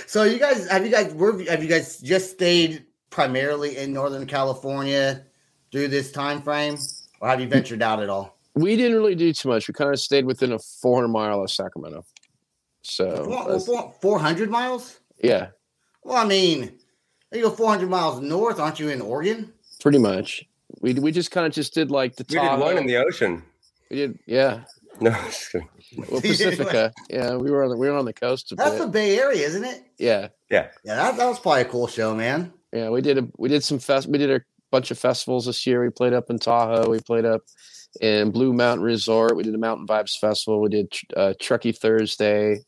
So 0.06 0.24
you 0.24 0.38
guys 0.38 0.68
have 0.68 0.84
you 0.84 0.90
guys 0.90 1.14
were 1.14 1.42
have 1.44 1.62
you 1.62 1.68
guys 1.68 1.98
just 2.00 2.30
stayed 2.32 2.84
primarily 3.10 3.76
in 3.76 3.92
Northern 3.92 4.26
California 4.26 5.24
through 5.70 5.88
this 5.88 6.10
time 6.10 6.42
frame, 6.42 6.76
or 7.20 7.28
have 7.28 7.40
you 7.40 7.46
ventured 7.48 7.82
out 7.82 8.02
at 8.02 8.08
all? 8.08 8.36
we 8.54 8.74
didn't 8.76 8.96
really 8.96 9.14
do 9.14 9.32
too 9.32 9.48
much. 9.48 9.68
We 9.68 9.74
kind 9.74 9.90
of 9.92 10.00
stayed 10.00 10.24
within 10.24 10.52
a 10.52 10.58
400 10.58 11.06
mile 11.06 11.40
of 11.42 11.50
Sacramento. 11.52 12.04
So 12.82 13.06
oh, 13.28 13.46
that's- 13.46 13.96
Four 14.00 14.18
hundred 14.18 14.50
miles. 14.50 14.98
yeah, 15.22 15.48
Well, 16.02 16.16
I 16.16 16.24
mean, 16.24 16.72
you 17.32 17.42
go 17.42 17.50
four 17.50 17.68
hundred 17.68 17.90
miles 17.90 18.20
north, 18.20 18.58
aren't 18.58 18.80
you 18.80 18.88
in 18.88 19.00
Oregon? 19.00 19.52
pretty 19.80 19.98
much. 19.98 20.44
We 20.80 20.94
we 20.94 21.12
just 21.12 21.30
kind 21.30 21.46
of 21.46 21.52
just 21.52 21.74
did 21.74 21.90
like 21.90 22.16
the 22.16 22.24
We 22.28 22.40
did 22.40 22.58
one 22.58 22.76
in 22.78 22.86
the 22.86 22.96
ocean. 22.96 23.42
We 23.90 23.96
did 23.96 24.18
yeah. 24.26 24.64
No. 25.00 25.10
Well, 26.08 26.20
Pacifica. 26.22 26.92
yeah, 27.08 27.36
we 27.36 27.50
were 27.50 27.64
on 27.64 27.70
the, 27.70 27.76
we 27.76 27.88
were 27.88 27.96
on 27.96 28.04
the 28.04 28.12
coast 28.12 28.52
a 28.52 28.54
That's 28.54 28.72
bit. 28.72 28.78
the 28.80 28.86
Bay 28.88 29.18
Area, 29.18 29.46
isn't 29.46 29.64
it? 29.64 29.82
yeah, 29.98 30.28
Yeah, 30.50 30.68
that, 30.84 31.16
that 31.16 31.26
was 31.26 31.38
probably 31.40 31.62
a 31.62 31.64
cool 31.66 31.86
show, 31.86 32.14
man. 32.14 32.52
yeah. 32.72 32.90
We 32.90 33.00
did 33.00 33.18
a 33.18 33.28
we 33.38 33.48
did 33.48 33.64
some 33.64 33.78
fest. 33.78 34.08
We 34.08 34.18
did 34.18 34.30
a 34.30 34.40
bunch 34.70 34.90
of 34.90 34.98
festivals 34.98 35.46
this 35.46 35.66
year. 35.66 35.82
We 35.82 35.90
played 35.90 36.12
up 36.12 36.30
in 36.30 36.38
Tahoe. 36.38 36.88
We 36.90 37.00
played 37.00 37.24
up 37.24 37.42
in 38.00 38.30
Blue 38.30 38.52
Mountain 38.52 38.84
Resort. 38.84 39.36
We 39.36 39.42
did 39.42 39.54
a 39.54 39.58
Mountain 39.58 39.86
Vibes 39.86 40.16
Festival. 40.18 40.60
We 40.60 40.68
did 40.68 40.92
uh, 41.16 41.34
Truckee 41.40 41.72
Thursday. 41.72 42.60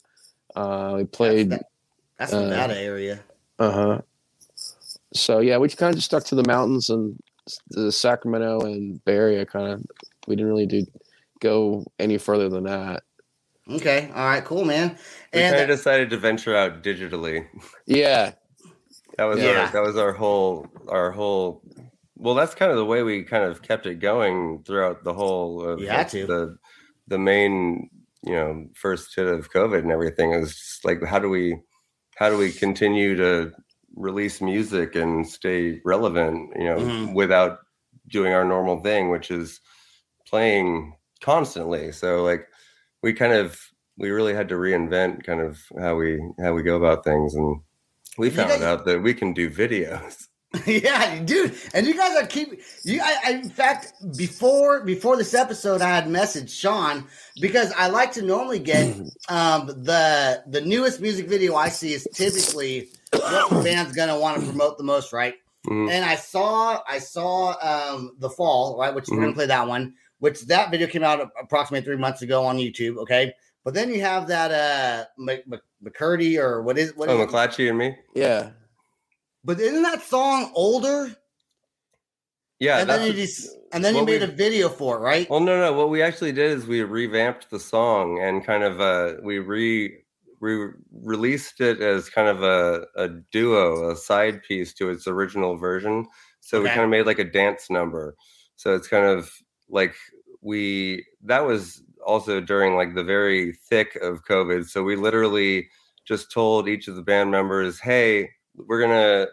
Uh, 0.56 0.94
we 0.96 1.04
played. 1.04 1.50
That's, 1.50 1.62
that's 2.18 2.32
uh, 2.32 2.48
Nevada 2.48 2.76
area. 2.78 3.20
Uh 3.58 3.70
huh. 3.70 4.00
So 5.14 5.40
yeah, 5.40 5.58
we 5.58 5.68
kind 5.68 5.90
of 5.90 5.96
just 5.96 6.06
stuck 6.06 6.24
to 6.24 6.34
the 6.34 6.44
mountains 6.46 6.88
and 6.90 7.16
the 7.68 7.92
Sacramento 7.92 8.60
and 8.62 9.04
Bay 9.04 9.14
Area. 9.14 9.44
Kind 9.46 9.68
of, 9.68 9.84
we 10.26 10.34
didn't 10.36 10.48
really 10.50 10.66
do 10.66 10.84
go 11.42 11.84
any 11.98 12.16
further 12.18 12.48
than 12.48 12.64
that. 12.64 13.02
Okay, 13.68 14.10
all 14.14 14.26
right, 14.26 14.44
cool, 14.44 14.64
man. 14.64 14.96
We 15.34 15.40
And 15.40 15.54
kind 15.54 15.70
of 15.70 15.76
decided 15.76 16.10
to 16.10 16.16
venture 16.16 16.56
out 16.56 16.82
digitally. 16.82 17.46
Yeah, 17.86 18.32
That 19.18 19.24
was 19.24 19.40
Yeah. 19.40 19.66
our 19.66 19.72
that 19.72 19.82
was 19.82 19.96
our 19.96 20.12
whole 20.12 20.66
our 20.88 21.10
whole. 21.12 21.62
Well, 22.16 22.34
that's 22.34 22.54
kind 22.54 22.70
of 22.70 22.78
the 22.78 22.84
way 22.84 23.02
we 23.02 23.24
kind 23.24 23.44
of 23.44 23.62
kept 23.62 23.86
it 23.86 23.96
going 23.96 24.62
throughout 24.64 25.04
the 25.04 25.12
whole. 25.14 25.62
Of 25.62 25.80
You 25.80 25.88
had 25.88 25.98
like, 25.98 26.08
to. 26.12 26.26
the 26.26 26.56
the 27.08 27.18
main 27.18 27.90
you 28.24 28.32
know 28.34 28.66
first 28.74 29.14
hit 29.16 29.26
of 29.26 29.50
COVID 29.52 29.80
and 29.80 29.92
everything 29.92 30.32
is 30.32 30.54
just 30.54 30.84
like 30.84 31.02
how 31.04 31.18
do 31.18 31.28
we 31.28 31.58
how 32.16 32.30
do 32.30 32.38
we 32.38 32.52
continue 32.52 33.16
to 33.16 33.52
release 33.96 34.40
music 34.40 34.94
and 34.94 35.26
stay 35.28 35.80
relevant 35.84 36.52
you 36.56 36.64
know 36.64 36.78
Mhm. 36.78 37.14
without 37.14 37.58
doing 38.08 38.32
our 38.32 38.44
normal 38.44 38.80
thing 38.82 39.10
which 39.10 39.30
is 39.30 39.60
playing 40.26 40.94
constantly 41.22 41.92
so 41.92 42.22
like 42.22 42.48
we 43.02 43.12
kind 43.12 43.32
of 43.32 43.58
we 43.96 44.10
really 44.10 44.34
had 44.34 44.48
to 44.48 44.54
reinvent 44.54 45.24
kind 45.24 45.40
of 45.40 45.58
how 45.78 45.94
we 45.94 46.20
how 46.42 46.52
we 46.52 46.62
go 46.62 46.76
about 46.76 47.04
things 47.04 47.34
and 47.34 47.60
we 48.18 48.28
found 48.28 48.50
guys- 48.50 48.62
out 48.62 48.84
that 48.84 49.02
we 49.02 49.14
can 49.14 49.32
do 49.32 49.48
videos 49.48 50.28
yeah, 50.66 51.18
dude, 51.20 51.54
and 51.72 51.86
you 51.86 51.96
guys 51.96 52.14
are 52.14 52.26
keep 52.26 52.60
you. 52.84 53.00
I, 53.02 53.16
I, 53.24 53.30
in 53.32 53.48
fact, 53.48 53.94
before 54.18 54.84
before 54.84 55.16
this 55.16 55.32
episode, 55.32 55.80
I 55.80 55.88
had 55.88 56.04
messaged 56.04 56.50
Sean 56.50 57.06
because 57.40 57.72
I 57.72 57.88
like 57.88 58.12
to 58.12 58.22
normally 58.22 58.58
get 58.58 58.94
um, 59.30 59.66
the 59.66 60.42
the 60.46 60.60
newest 60.60 61.00
music 61.00 61.26
video 61.26 61.54
I 61.54 61.70
see 61.70 61.94
is 61.94 62.06
typically 62.12 62.90
what 63.12 63.48
the 63.48 63.62
band's 63.62 63.96
gonna 63.96 64.18
want 64.18 64.40
to 64.40 64.46
promote 64.46 64.76
the 64.76 64.84
most, 64.84 65.14
right? 65.14 65.34
Mhm. 65.66 65.90
And 65.90 66.04
I 66.04 66.16
saw 66.16 66.82
I 66.86 66.98
saw 66.98 67.54
um, 67.62 68.16
the 68.18 68.28
fall, 68.28 68.78
right, 68.78 68.94
which 68.94 69.06
we're 69.08 69.20
gonna 69.20 69.32
play 69.32 69.46
that 69.46 69.66
one. 69.66 69.94
Which 70.22 70.42
that 70.42 70.70
video 70.70 70.86
came 70.86 71.02
out 71.02 71.32
approximately 71.36 71.84
three 71.84 71.96
months 71.96 72.22
ago 72.22 72.44
on 72.44 72.56
YouTube. 72.56 72.96
Okay, 72.98 73.34
but 73.64 73.74
then 73.74 73.92
you 73.92 74.00
have 74.02 74.28
that 74.28 74.52
uh 74.52 75.04
Mc, 75.18 75.44
Mc, 75.48 75.60
McCurdy 75.84 76.38
or 76.38 76.62
what 76.62 76.78
is 76.78 76.94
what? 76.94 77.08
oh 77.08 77.16
is 77.16 77.22
it? 77.22 77.28
mcclatchy 77.28 77.68
and 77.68 77.76
me 77.76 77.96
yeah. 78.14 78.50
But 79.42 79.58
isn't 79.58 79.82
that 79.82 80.00
song 80.02 80.52
older? 80.54 81.10
yeah 82.60 82.78
and 82.78 82.88
then 82.88 83.04
you 83.04 83.12
just 83.12 83.50
and 83.72 83.84
then 83.84 83.96
you 83.96 84.04
made 84.04 84.20
we- 84.20 84.28
a 84.28 84.30
video 84.30 84.68
for 84.68 84.98
it, 84.98 85.00
right? 85.00 85.28
Well, 85.28 85.40
no, 85.40 85.58
no. 85.58 85.72
What 85.72 85.90
we 85.90 86.02
actually 86.02 86.30
did 86.30 86.52
is 86.52 86.66
we 86.68 86.84
revamped 86.84 87.50
the 87.50 87.58
song 87.58 88.20
and 88.22 88.46
kind 88.46 88.62
of 88.62 88.80
uh 88.80 89.14
we 89.24 89.40
re 89.40 89.98
we 90.38 90.68
released 90.92 91.60
it 91.60 91.80
as 91.80 92.08
kind 92.08 92.28
of 92.28 92.44
a, 92.44 92.86
a 92.94 93.08
duo, 93.32 93.90
a 93.90 93.96
side 93.96 94.40
piece 94.44 94.72
to 94.74 94.90
its 94.90 95.08
original 95.08 95.56
version. 95.56 96.06
So 96.40 96.62
we 96.62 96.68
kind 96.68 96.82
of 96.82 96.90
made 96.90 97.06
like 97.06 97.18
a 97.18 97.24
dance 97.24 97.70
number. 97.70 98.14
So 98.54 98.74
it's 98.74 98.86
kind 98.88 99.06
of 99.06 99.32
like 99.72 99.96
we 100.42 101.04
that 101.24 101.44
was 101.44 101.82
also 102.06 102.40
during 102.40 102.76
like 102.76 102.94
the 102.94 103.02
very 103.02 103.52
thick 103.52 103.96
of 103.96 104.24
COVID. 104.24 104.68
So 104.68 104.84
we 104.84 104.94
literally 104.94 105.68
just 106.04 106.30
told 106.30 106.68
each 106.68 106.86
of 106.86 106.94
the 106.94 107.02
band 107.02 107.30
members, 107.30 107.80
"Hey, 107.80 108.30
we're 108.54 108.80
gonna 108.80 109.26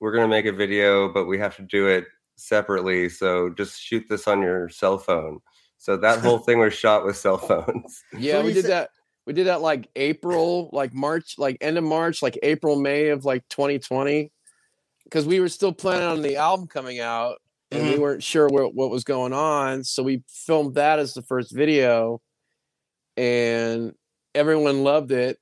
we're 0.00 0.12
gonna 0.12 0.28
make 0.28 0.46
a 0.46 0.52
video, 0.52 1.12
but 1.12 1.26
we 1.26 1.38
have 1.38 1.56
to 1.56 1.62
do 1.62 1.88
it 1.88 2.06
separately. 2.36 3.08
So 3.08 3.50
just 3.50 3.80
shoot 3.80 4.04
this 4.08 4.28
on 4.28 4.40
your 4.40 4.68
cell 4.68 4.98
phone." 4.98 5.40
So 5.78 5.96
that 5.96 6.18
whole 6.24 6.38
thing 6.38 6.60
was 6.60 6.72
shot 6.72 7.04
with 7.04 7.16
cell 7.16 7.38
phones. 7.38 8.04
Yeah, 8.18 8.42
we 8.42 8.54
did 8.54 8.66
that. 8.66 8.90
We 9.26 9.34
did 9.34 9.48
that 9.48 9.60
like 9.60 9.90
April, 9.94 10.70
like 10.72 10.94
March, 10.94 11.34
like 11.36 11.58
end 11.60 11.76
of 11.76 11.84
March, 11.84 12.22
like 12.22 12.38
April, 12.42 12.80
May 12.80 13.08
of 13.08 13.26
like 13.26 13.46
2020, 13.50 14.32
because 15.04 15.26
we 15.26 15.38
were 15.38 15.50
still 15.50 15.72
planning 15.72 16.06
on 16.06 16.22
the 16.22 16.36
album 16.36 16.66
coming 16.66 17.00
out, 17.00 17.36
and 17.70 17.88
we 17.88 17.98
weren't 17.98 18.22
sure 18.22 18.48
what 18.48 18.74
what 18.74 18.90
was 18.90 19.04
going 19.04 19.32
on. 19.32 19.84
So 19.84 20.02
we 20.02 20.22
filmed 20.28 20.74
that 20.74 20.98
as 20.98 21.14
the 21.14 21.22
first 21.22 21.54
video, 21.54 22.20
and 23.16 23.92
everyone 24.34 24.84
loved 24.84 25.12
it. 25.12 25.38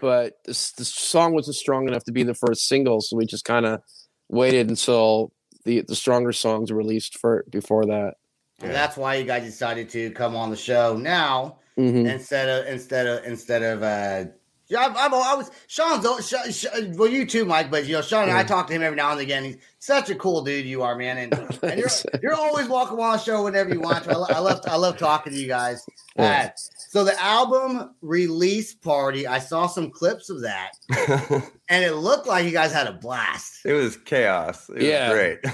But 0.00 0.34
this, 0.44 0.72
the 0.72 0.84
song 0.84 1.34
wasn't 1.34 1.56
strong 1.56 1.88
enough 1.88 2.04
to 2.04 2.12
be 2.12 2.22
the 2.22 2.34
first 2.34 2.68
single, 2.68 3.00
so 3.00 3.16
we 3.16 3.26
just 3.26 3.44
kind 3.44 3.66
of 3.66 3.80
waited 4.28 4.68
until 4.68 5.32
the 5.64 5.82
the 5.86 5.96
stronger 5.96 6.32
songs 6.32 6.70
were 6.70 6.78
released 6.78 7.18
for 7.18 7.44
before 7.50 7.86
that. 7.86 8.14
And 8.60 8.72
That's 8.72 8.96
why 8.96 9.16
you 9.16 9.24
guys 9.24 9.44
decided 9.44 9.88
to 9.90 10.10
come 10.10 10.34
on 10.34 10.50
the 10.50 10.56
show 10.56 10.96
now 10.96 11.58
Mhm. 11.78 12.10
instead 12.12 12.48
of 12.48 12.72
instead 12.72 13.06
of 13.06 13.24
instead 13.24 13.62
of 13.62 13.82
uh 13.82 14.30
yeah, 14.68 14.86
I'm, 14.86 14.96
I'm, 14.96 15.14
I 15.14 15.34
was 15.34 15.50
Sean's 15.66 16.04
al- 16.04 16.20
Sean, 16.20 16.50
Sean, 16.50 16.96
well, 16.96 17.08
you 17.08 17.24
too, 17.26 17.44
Mike. 17.44 17.70
But 17.70 17.86
you 17.86 17.94
know, 17.94 18.02
Sean 18.02 18.28
and 18.28 18.32
I 18.36 18.44
Mm. 18.44 18.48
talk 18.48 18.66
to 18.68 18.72
him 18.72 18.82
every 18.82 18.96
now 18.96 19.12
and 19.12 19.20
again. 19.20 19.44
He's 19.44 19.56
such 19.78 20.10
a 20.10 20.14
cool 20.14 20.42
dude. 20.42 20.66
You 20.66 20.82
are, 20.82 20.94
man, 20.96 21.18
and, 21.18 21.34
and 21.62 21.78
you're 21.80 21.88
you're 22.22 22.34
always 22.34 22.68
welcome 22.68 23.00
on 23.00 23.12
the 23.12 23.18
show 23.18 23.44
whenever 23.44 23.70
you 23.72 23.80
want 23.80 24.04
to. 24.04 24.10
I, 24.10 24.36
I 24.36 24.38
love 24.38 24.60
I 24.66 24.76
love 24.76 24.98
talking 24.98 25.32
to 25.32 25.38
you 25.38 25.48
guys. 25.48 25.84
Yeah. 26.16 26.46
Uh, 26.46 26.50
so 26.90 27.04
the 27.04 27.20
album 27.22 27.94
release 28.02 28.74
party, 28.74 29.26
I 29.26 29.38
saw 29.38 29.66
some 29.66 29.90
clips 29.90 30.30
of 30.30 30.40
that, 30.42 30.72
and 31.68 31.84
it 31.84 31.92
looked 31.94 32.26
like 32.26 32.44
you 32.44 32.50
guys 32.50 32.72
had 32.72 32.86
a 32.86 32.92
blast. 32.92 33.64
It 33.64 33.72
was 33.74 33.96
chaos. 33.96 34.68
It 34.70 34.82
Yeah. 34.82 35.08
was 35.10 35.18
great. 35.18 35.38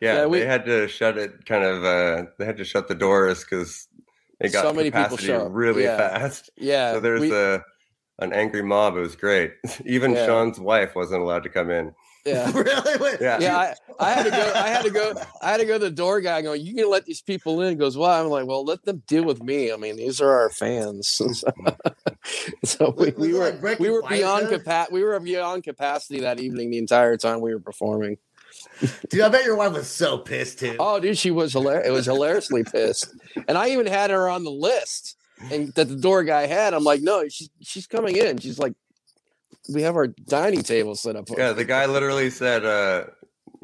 yeah, 0.00 0.14
Yeah, 0.14 0.26
we- 0.26 0.38
they 0.40 0.46
had 0.46 0.64
to 0.66 0.88
shut 0.88 1.18
it 1.18 1.44
kind 1.46 1.64
of 1.64 1.84
uh 1.84 2.24
they 2.38 2.44
had 2.44 2.56
to 2.58 2.64
shut 2.64 2.88
the 2.88 2.94
doors 2.94 3.44
because 3.44 3.88
it 4.40 4.52
got 4.52 4.62
So 4.64 4.72
many 4.72 4.90
people 4.90 5.02
capacity 5.04 5.26
show 5.28 5.46
really 5.46 5.84
Yeah. 5.84 5.96
fast. 5.96 6.50
Yeah, 6.56 6.92
so 6.94 7.00
there's 7.00 7.20
we- 7.20 7.32
a 7.34 7.62
an 8.18 8.32
angry 8.32 8.62
mob. 8.62 8.96
It 8.96 9.00
was 9.00 9.16
great. 9.16 9.54
Even 9.84 10.12
Yeah. 10.12 10.26
Sean's 10.26 10.58
wife 10.60 10.94
wasn't 10.94 11.22
allowed 11.22 11.42
to 11.44 11.48
come 11.48 11.70
in. 11.70 11.94
yeah. 12.24 12.50
really? 12.54 12.96
Wait, 12.98 13.20
Yeah. 13.20 13.38
yeah, 13.40 13.56
I, 13.58 13.74
I 14.00 14.12
had 14.12 14.22
to 14.24 14.30
go. 14.30 14.52
I 14.54 14.68
had 14.68 14.84
to 14.84 14.90
go. 14.90 15.14
I 15.42 15.50
had 15.50 15.56
to 15.58 15.66
go 15.66 15.74
to 15.74 15.84
the 15.84 15.90
door 15.90 16.20
guy. 16.20 16.38
and 16.38 16.46
Go. 16.46 16.52
You 16.54 16.74
can 16.74 16.90
let 16.90 17.04
these 17.04 17.20
people 17.20 17.60
in. 17.60 17.70
He 17.70 17.74
goes. 17.74 17.96
Well, 17.98 18.10
I'm 18.10 18.30
like, 18.30 18.46
well, 18.46 18.64
let 18.64 18.84
them 18.84 19.02
deal 19.06 19.24
with 19.24 19.42
me. 19.42 19.72
I 19.72 19.76
mean, 19.76 19.96
these 19.96 20.20
are 20.20 20.30
our 20.30 20.48
fans. 20.50 21.08
so 21.08 21.26
mm. 21.26 21.76
so 22.64 22.94
we, 22.96 23.10
we 23.18 23.34
were 23.34 23.52
like 23.62 23.78
we 23.78 23.90
were 23.90 24.02
beyond 24.02 24.48
code? 24.48 24.60
capacity. 24.60 24.94
We 24.94 25.04
were 25.04 25.18
beyond 25.20 25.64
capacity 25.64 26.20
that 26.20 26.40
evening. 26.40 26.70
The 26.70 26.78
entire 26.78 27.16
time 27.16 27.40
we 27.40 27.52
were 27.52 27.60
performing. 27.60 28.16
Dude, 29.10 29.20
I 29.20 29.28
bet 29.28 29.44
your 29.44 29.56
wife 29.56 29.72
was 29.72 29.86
so 29.88 30.18
pissed 30.18 30.60
too. 30.60 30.76
Oh, 30.78 30.98
dude, 30.98 31.18
she 31.18 31.30
was 31.30 31.52
hilarious. 31.52 31.86
It 31.86 31.90
was 31.90 32.06
hilariously 32.06 32.64
pissed. 32.64 33.14
And 33.48 33.58
I 33.58 33.68
even 33.70 33.86
had 33.86 34.10
her 34.10 34.28
on 34.28 34.44
the 34.44 34.50
list, 34.50 35.16
and 35.50 35.72
that 35.74 35.88
the 35.88 35.96
door 35.96 36.24
guy 36.24 36.46
had. 36.46 36.74
I'm 36.74 36.84
like, 36.84 37.02
no, 37.02 37.28
she's 37.28 37.50
she's 37.62 37.86
coming 37.86 38.16
in. 38.16 38.38
She's 38.38 38.58
like, 38.58 38.74
we 39.72 39.82
have 39.82 39.96
our 39.96 40.06
dining 40.08 40.62
table 40.62 40.94
set 40.94 41.16
up. 41.16 41.28
Yeah, 41.36 41.52
the 41.52 41.64
guy 41.64 41.86
literally 41.86 42.30
said, 42.30 42.64
uh 42.64 43.04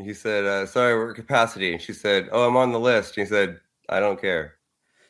he 0.02 0.14
said, 0.14 0.44
uh, 0.46 0.64
sorry, 0.66 0.94
we're 0.94 1.12
capacity. 1.12 1.72
And 1.74 1.82
she 1.82 1.92
said, 1.92 2.28
Oh, 2.32 2.48
I'm 2.48 2.56
on 2.56 2.72
the 2.72 2.80
list. 2.80 3.16
He 3.16 3.26
said, 3.26 3.60
I 3.88 4.00
don't 4.00 4.18
care. 4.18 4.54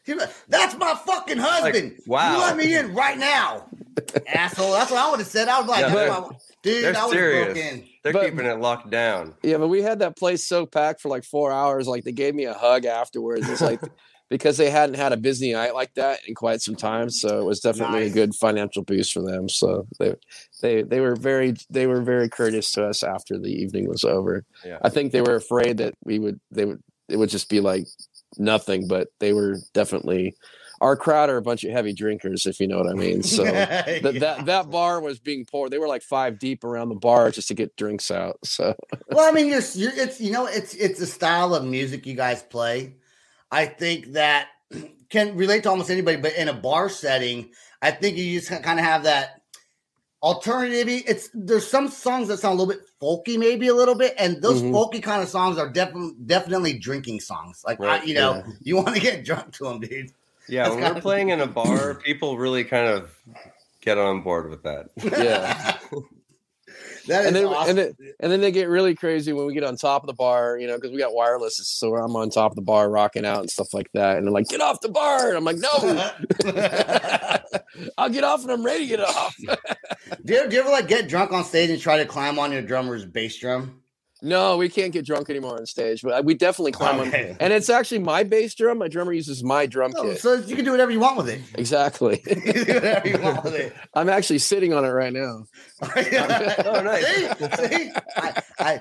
He 0.05 0.14
was 0.14 0.23
like, 0.25 0.33
That's 0.49 0.76
my 0.76 0.95
fucking 1.07 1.38
husband. 1.38 1.99
wow. 2.09 2.33
You 2.33 2.38
let 2.40 2.57
me 2.57 2.75
in 2.76 2.93
right 2.95 3.17
now. 3.17 3.69
Asshole. 4.26 4.73
That's 4.73 4.90
what 4.90 4.99
I 5.00 5.09
would 5.11 5.21
have 5.21 5.29
said. 5.29 5.47
I 5.47 5.61
was 5.61 5.69
like, 5.69 5.81
Yeah, 5.83 5.95
they're- 5.95 6.09
my- 6.09 6.29
dude, 6.64 6.85
they're 6.85 6.97
I 6.97 7.05
was 7.05 7.12
serious. 7.12 7.45
broken. 7.55 7.88
They're 8.02 8.12
But- 8.12 8.25
keeping 8.31 8.47
it 8.47 8.59
locked 8.59 8.90
down. 8.90 9.35
Yeah, 9.45 9.59
but 9.59 9.69
we 9.69 9.81
had 9.83 10.00
that 10.00 10.17
place 10.17 10.45
so 10.45 10.67
packed 10.67 11.00
for 11.02 11.09
like 11.09 11.23
four 11.23 11.52
hours. 11.52 11.87
Like 11.87 12.02
they 12.02 12.12
gave 12.12 12.35
me 12.35 12.47
a 12.47 12.55
hug 12.55 12.85
afterwards. 12.85 13.49
It's 13.49 13.61
like 13.61 13.81
because 14.30 14.56
they 14.56 14.70
hadn't 14.70 14.94
had 14.94 15.12
a 15.12 15.16
busy 15.18 15.52
night 15.52 15.75
like 15.75 15.92
that 15.94 16.20
in 16.26 16.34
quite 16.34 16.62
some 16.62 16.76
time. 16.76 17.10
So 17.10 17.40
it 17.40 17.44
was 17.44 17.60
definitely 17.60 18.00
Nice. 18.00 18.10
a 18.12 18.14
good 18.14 18.34
financial 18.34 18.82
boost 18.84 19.12
for 19.12 19.20
them. 19.22 19.49
So 19.49 19.87
they 19.99 20.14
they 20.62 20.82
they 20.82 21.00
were 21.00 21.16
very 21.16 21.54
they 21.68 21.87
were 21.87 22.00
very 22.00 22.28
courteous 22.28 22.70
to 22.72 22.87
us 22.87 23.02
after 23.02 23.38
the 23.38 23.49
evening 23.52 23.88
was 23.88 24.04
over. 24.04 24.44
Yeah. 24.64 24.78
I 24.82 24.88
think 24.88 25.12
they 25.12 25.20
were 25.22 25.34
afraid 25.34 25.76
that 25.78 25.94
we 26.04 26.18
would 26.18 26.40
they 26.50 26.64
would 26.64 26.82
it 27.08 27.16
would 27.18 27.28
just 27.30 27.49
be 27.50 27.60
like 27.60 27.87
nothing, 28.38 28.87
but 28.88 29.08
they 29.18 29.32
were 29.32 29.56
definitely 29.75 30.34
our 30.80 30.96
crowd 30.96 31.28
are 31.28 31.37
a 31.37 31.42
bunch 31.42 31.62
of 31.62 31.70
heavy 31.72 31.92
drinkers, 31.92 32.46
if 32.46 32.58
you 32.58 32.66
know 32.66 32.78
what 32.78 32.88
I 32.88 32.94
mean. 32.94 33.22
So 33.22 33.44
that 33.44 33.87
Yeah. 34.02 34.10
that 34.20 34.46
that 34.46 34.70
bar 34.70 35.00
was 35.00 35.18
being 35.18 35.44
poured. 35.44 35.70
They 35.72 35.78
were 35.78 35.88
like 35.88 36.02
five 36.02 36.38
deep 36.38 36.64
around 36.64 36.88
the 36.88 36.94
bar 36.94 37.30
just 37.30 37.49
to 37.49 37.54
get 37.54 37.76
drinks 37.76 38.10
out. 38.10 38.38
So 38.44 38.75
well, 39.08 39.28
I 39.28 39.32
mean, 39.32 39.49
you're, 39.49 39.60
you're 39.75 39.92
it's 39.94 40.20
you 40.20 40.30
know, 40.30 40.46
it's 40.46 40.72
it's 40.75 41.00
a 41.00 41.06
style 41.06 41.54
of 41.54 41.64
music 41.64 42.06
you 42.06 42.14
guys 42.14 42.42
play. 42.42 42.94
I 43.50 43.66
think 43.66 44.12
that 44.12 44.49
can 45.09 45.37
relate 45.37 45.64
to 45.64 45.71
almost 45.71 45.90
anybody, 45.90 46.16
but 46.19 46.35
in 46.37 46.49
a 46.49 46.52
bar 46.54 46.88
setting, 46.88 47.50
I 47.83 47.90
think 47.90 48.16
you 48.16 48.38
just 48.40 48.50
kind 48.62 48.78
of 48.78 48.85
have 48.85 49.02
that 49.04 49.42
alternative. 50.23 50.87
It's 50.88 51.30
there's 51.35 51.66
some 51.66 51.88
songs 51.88 52.28
that 52.28 52.38
sound 52.38 52.59
a 52.59 52.62
little 52.62 52.75
bit 52.75 52.87
folky, 53.00 53.38
maybe 53.38 53.69
a 53.69 53.75
little 53.75 53.95
bit, 53.95 54.14
and 54.19 54.40
those 54.42 54.62
Mhm. 54.62 54.71
folky 54.73 55.02
kind 55.02 55.23
of 55.23 55.28
songs 55.28 55.59
are 55.59 55.69
definitely 55.69 56.14
definitely 56.26 56.78
drinking 56.78 57.21
songs. 57.21 57.62
Like 57.66 57.80
I, 57.80 58.02
you 58.04 58.14
know, 58.14 58.35
yeah. 58.47 58.52
you 58.62 58.76
want 58.76 58.95
to 58.95 59.00
get 59.00 59.25
drunk 59.25 59.52
to 59.54 59.64
them, 59.64 59.80
dude. 59.80 60.12
Yeah, 60.49 60.64
That's 60.64 60.75
when 60.75 60.80
gotta 60.83 60.95
we're 60.95 61.00
be- 61.00 61.02
playing 61.02 61.28
in 61.30 61.40
a 61.40 61.47
bar, 61.61 61.95
people 61.95 62.37
really 62.38 62.64
kind 62.64 62.87
of 62.88 63.11
get 63.80 63.99
on 63.99 64.23
board 64.23 64.50
with 64.50 64.62
that. 64.64 64.90
Yeah. 64.97 65.78
that 67.07 67.23
is 67.23 67.26
and 67.26 67.37
then 67.37 67.45
awesome. 67.47 67.71
and 67.71 67.78
then 67.78 67.95
and 68.21 68.33
then 68.33 68.40
they 68.40 68.52
get 68.52 68.69
really 68.69 68.95
crazy 68.95 69.33
when 69.33 69.47
we 69.47 69.54
get 69.54 69.64
on 69.64 69.76
top 69.76 70.02
of 70.02 70.07
the 70.07 70.14
bar, 70.14 70.59
you 70.59 70.66
know, 70.66 70.76
because 70.76 70.90
we 70.90 70.99
got 70.99 71.14
wireless, 71.14 71.61
so 71.62 71.95
I'm 71.97 72.14
on 72.16 72.30
top 72.30 72.52
of 72.52 72.57
the 72.57 72.62
bar 72.62 72.90
rocking 72.90 73.25
out 73.25 73.40
and 73.40 73.50
stuff 73.50 73.73
like 73.75 73.90
that. 73.95 74.16
And 74.16 74.26
they're 74.26 74.33
like, 74.33 74.49
"Get 74.49 74.61
off 74.61 74.80
the 74.80 74.88
bar!" 74.88 75.28
And 75.28 75.37
I'm 75.37 75.45
like, 75.45 75.59
"No, 75.59 75.69
I'll 77.99 78.11
get 78.11 78.25
off, 78.25 78.42
and 78.42 78.52
I'm 78.52 78.64
ready 78.64 78.80
to 78.80 78.87
get 78.87 79.00
off." 79.00 79.35
do, 80.25 80.35
you, 80.35 80.49
do 80.49 80.57
you 80.57 80.61
ever 80.61 80.71
like 80.71 80.88
get 80.88 81.09
drunk 81.09 81.33
on 81.33 81.45
stage 81.45 81.71
and 81.71 81.80
try 81.80 81.99
to 81.99 82.07
climb 82.07 82.38
on 82.38 82.52
your 82.52 82.62
drummer's 82.62 83.04
bass 83.04 83.38
drum? 83.38 83.79
No, 84.22 84.56
we 84.56 84.68
can't 84.68 84.92
get 84.92 85.04
drunk 85.06 85.30
anymore 85.30 85.56
on 85.58 85.66
stage, 85.66 86.02
but 86.02 86.24
we 86.24 86.34
definitely 86.34 86.72
climb 86.72 87.00
Okay. 87.00 87.30
on. 87.30 87.36
And 87.40 87.52
it's 87.52 87.70
actually 87.70 88.00
my 88.00 88.22
bass 88.22 88.54
drum. 88.54 88.78
My 88.78 88.88
drummer 88.88 89.12
uses 89.12 89.42
my 89.42 89.66
drum 89.66 89.92
Oh, 89.96 90.02
kit. 90.04 90.20
so 90.20 90.34
you 90.34 90.56
can 90.56 90.64
do 90.64 90.70
whatever 90.72 90.90
you 90.90 91.00
want 91.00 91.16
with 91.16 91.28
it. 91.28 91.40
Exactly. 91.54 92.22
you 92.28 92.36
can 92.36 92.64
do 92.66 92.74
whatever 92.74 93.08
you 93.08 93.18
want 93.18 93.44
with 93.44 93.54
it. 93.54 93.72
I'm 93.94 94.08
actually 94.08 94.38
sitting 94.38 94.72
on 94.72 94.84
it 94.84 94.88
right 94.88 95.12
now. 95.12 95.44
oh, 95.82 96.82
nice. 96.84 97.04
See, 97.58 97.68
see? 97.68 97.92
I, 98.16 98.42
I, 98.58 98.80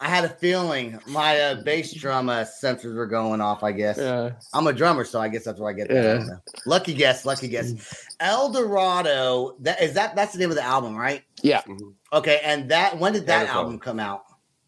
I 0.00 0.08
had 0.08 0.24
a 0.24 0.28
feeling 0.28 0.98
my 1.06 1.38
uh, 1.40 1.62
bass 1.62 1.92
drum 1.94 2.28
uh, 2.28 2.44
sensors 2.44 2.94
were 2.94 3.06
going 3.06 3.40
off. 3.40 3.62
I 3.62 3.72
guess 3.72 3.98
Yeah. 3.98 4.32
I'm 4.52 4.66
a 4.66 4.72
drummer, 4.72 5.04
so 5.04 5.20
I 5.20 5.28
guess 5.28 5.44
that's 5.44 5.60
where 5.60 5.70
I 5.70 5.74
get 5.74 5.88
that. 5.88 6.20
Yeah. 6.20 6.26
Lucky 6.66 6.94
guess, 6.94 7.24
lucky 7.24 7.48
guess. 7.48 7.72
El 8.20 8.50
Dorado. 8.52 9.56
That 9.60 9.80
is 9.80 9.94
that. 9.94 10.16
That's 10.16 10.32
the 10.32 10.38
name 10.38 10.50
of 10.50 10.56
the 10.56 10.64
album, 10.64 10.96
right? 10.96 11.22
Yeah. 11.42 11.62
Okay, 12.12 12.40
and 12.44 12.70
that 12.70 12.98
when 12.98 13.12
did 13.12 13.26
that 13.26 13.38
Wonderful. 13.38 13.60
album 13.60 13.78
come 13.78 14.00
out? 14.00 14.22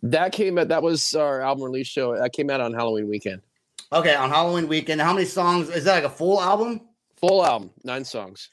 That 0.05 0.33
came 0.33 0.59
out. 0.59 0.69
That 0.69 0.83
was 0.83 1.15
our 1.15 1.41
album 1.41 1.65
release 1.65 1.87
show. 1.87 2.15
That 2.17 2.33
came 2.33 2.51
out 2.51 2.61
on 2.61 2.75
Halloween 2.75 3.09
weekend. 3.09 3.41
Okay, 3.91 4.15
on 4.15 4.29
Halloween 4.29 4.69
weekend. 4.69 5.01
How 5.01 5.15
many 5.15 5.25
songs? 5.25 5.71
Is 5.71 5.85
that 5.85 5.95
like 5.95 6.05
a 6.05 6.15
full 6.15 6.41
album? 6.41 6.83
Full 7.17 7.45
album, 7.45 7.71
nine 7.85 8.05
songs. 8.05 8.51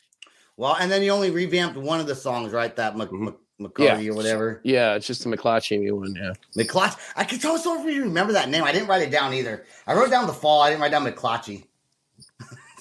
Well, 0.55 0.77
and 0.79 0.89
then 0.89 1.03
you 1.03 1.11
only 1.11 1.29
revamped 1.29 1.77
one 1.77 1.99
of 1.99 2.07
the 2.07 2.15
songs, 2.15 2.53
right? 2.53 2.73
That 2.75 2.95
Mc, 2.95 3.09
Mhm. 3.09 3.25
Mc, 3.25 3.35
McCarty 3.59 4.09
or 4.09 4.15
whatever. 4.15 4.61
Yeah, 4.63 4.95
it's 4.95 5.05
just 5.05 5.25
a 5.25 5.29
McClatchy 5.29 5.91
one. 5.91 6.15
Yeah. 6.15 6.33
McClatchy. 6.63 6.97
I 7.15 7.25
can 7.25 7.37
tell 7.39 7.57
so 7.57 7.79
if 7.85 7.93
you 7.93 8.03
remember 8.03 8.31
that 8.33 8.49
name. 8.49 8.63
I 8.63 8.71
didn't 8.71 8.87
write 8.87 9.01
it 9.01 9.11
down 9.11 9.33
either. 9.33 9.65
I 9.87 9.93
wrote 9.93 10.09
down 10.09 10.27
the 10.27 10.33
fall. 10.33 10.61
I 10.61 10.69
didn't 10.69 10.81
write 10.81 10.91
down 10.91 11.05
McClatchy. 11.05 11.65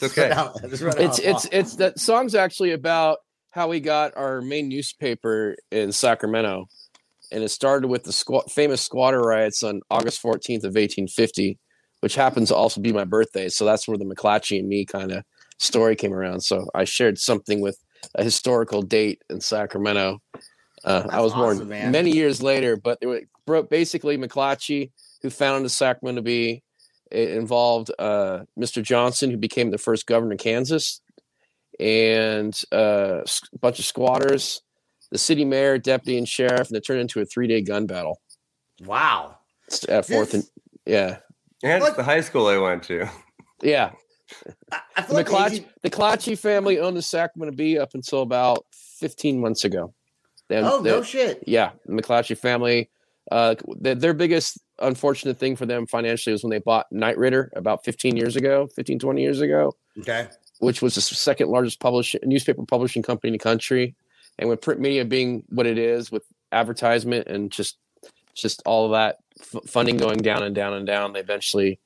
It's 0.01 0.17
okay. 0.17 0.31
it's 0.65 1.19
it's 1.19 1.47
it's 1.51 1.77
that 1.77 1.99
song's 1.99 2.35
actually 2.35 2.73
about 2.73 3.19
how 3.51 3.69
we 3.69 3.81
got 3.81 4.17
our 4.17 4.41
main 4.41 4.69
newspaper 4.69 5.57
in 5.73 5.91
Sacramento, 5.93 6.69
and 7.33 7.43
it 7.43 7.51
started 7.51 7.89
with 7.89 8.05
the 8.05 8.43
famous 8.49 8.83
squatter 8.83 9.21
riots 9.21 9.63
on 9.63 9.81
August 9.91 10.23
14th 10.23 10.65
of 10.65 10.75
1850, 10.75 11.59
which 12.01 12.15
happens 12.15 12.49
to 12.49 12.55
also 12.55 12.81
be 12.81 12.93
my 12.93 13.05
birthday. 13.05 13.49
So 13.49 13.65
that's 13.65 13.87
where 13.87 13.99
the 13.99 14.05
McClatchy 14.05 14.59
and 14.59 14.69
me 14.69 14.85
kind 14.85 15.13
of 15.13 15.25
story 15.59 15.97
came 15.97 16.13
around. 16.13 16.41
So 16.41 16.67
I 16.75 16.85
shared 16.85 17.19
something 17.19 17.61
with 17.61 17.79
a 18.15 18.25
historical 18.25 18.83
date 18.83 19.23
in 19.31 19.41
Sacramento. 19.41 20.21
Uh, 20.85 21.07
I 21.11 21.21
was 21.21 21.35
born 21.35 21.69
man. 21.69 21.93
many 21.93 22.11
years 22.11 22.43
later, 22.43 22.77
but 22.77 22.99
it 23.01 23.07
was 23.07 23.65
basically 23.69 24.17
McClatchy, 24.17 24.91
who 25.23 25.31
founded 25.31 25.67
the 25.67 25.71
Sacramento 25.71 26.23
Bee. 26.23 26.63
It 27.11 27.31
involved 27.31 27.91
uh, 27.99 28.41
Mr. 28.59 28.83
Johnson, 28.83 29.31
who 29.31 29.37
became 29.37 29.71
the 29.71 29.79
first 29.79 30.07
governor 30.07 30.35
of 30.35 30.39
Kansas, 30.39 31.03
and 31.79 32.59
uh, 32.73 33.23
a 33.23 33.59
bunch 33.59 33.79
of 33.79 33.85
squatters, 33.85 34.63
the 35.11 35.19
city 35.19 35.45
mayor, 35.45 35.79
deputy, 35.79 36.17
and 36.19 36.29
sheriff, 36.29 36.69
and 36.69 36.77
it 36.77 36.85
turned 36.87 37.01
into 37.01 37.21
a 37.21 37.25
three 37.25 37.47
day 37.47 37.61
gun 37.61 37.87
battle 37.87 38.21
Wow. 38.85 39.37
It's 39.67 39.89
at 39.89 40.07
Fourth 40.07 40.35
and 40.35 40.45
yeah, 40.87 41.19
And 41.63 41.81
What? 41.81 41.89
it's 41.89 41.97
the 41.97 42.03
high 42.03 42.21
school 42.23 42.47
I 42.47 42.57
went 42.59 42.83
to. 42.85 43.09
yeah. 43.63 43.93
I, 44.73 44.81
I 44.97 45.03
feel 45.03 45.17
The 45.17 45.23
like 45.23 45.27
Clacci, 45.27 45.53
18 45.55 45.67
the 45.83 45.91
Clacci 45.91 46.39
family 46.39 46.79
owned 46.79 46.97
the 46.97 47.03
Sacramento 47.03 47.57
Bee 47.57 47.79
up 47.79 47.91
until 47.95 48.23
about 48.23 48.65
15 48.73 49.41
months 49.41 49.65
ago. 49.65 49.93
Then 50.49 50.65
Oh 50.65 50.81
the- 50.83 50.91
no 50.91 51.03
shit. 51.03 51.43
yeah, 51.47 51.71
the 51.87 51.93
McClatchy 51.93 52.37
family. 52.39 52.91
Uh, 53.31 53.55
their, 53.81 53.95
their 53.95 54.15
biggest 54.15 54.59
unfortunate 54.81 55.39
thing 55.39 55.55
for 55.55 55.67
them 55.67 55.87
financially 55.87 56.33
was 56.33 56.43
when 56.43 56.51
they 56.51 56.59
bought 56.59 56.87
Knight 56.91 57.17
Ridder 57.19 57.53
about 57.55 57.85
15 57.85 58.17
years 58.17 58.35
ago, 58.35 58.67
15, 58.75 58.99
20 58.99 59.23
years 59.23 59.41
ago, 59.41 59.73
Okay. 60.01 60.27
which 60.59 60.83
was 60.83 60.95
the 60.97 61.01
second 61.01 61.49
largest 61.49 61.79
publish, 61.79 62.17
newspaper 62.25 62.65
publishing 62.67 63.03
company 63.03 63.29
in 63.29 63.33
the 63.35 63.39
country. 63.39 63.95
And 64.41 64.49
with 64.49 64.61
print 64.63 64.81
media 64.81 65.05
being 65.05 65.45
what 65.51 65.67
it 65.67 65.79
is, 65.79 66.11
with 66.11 66.25
advertisement 66.51 67.29
and 67.29 67.53
just 67.53 67.77
just 68.35 68.63
all 68.65 68.87
of 68.87 68.93
that 68.93 69.19
f- 69.39 69.63
funding 69.69 69.97
going 69.99 70.19
down 70.19 70.43
and 70.43 70.55
down 70.55 70.73
and 70.73 70.87
down, 70.87 71.13
they 71.13 71.21
eventually 71.21 71.79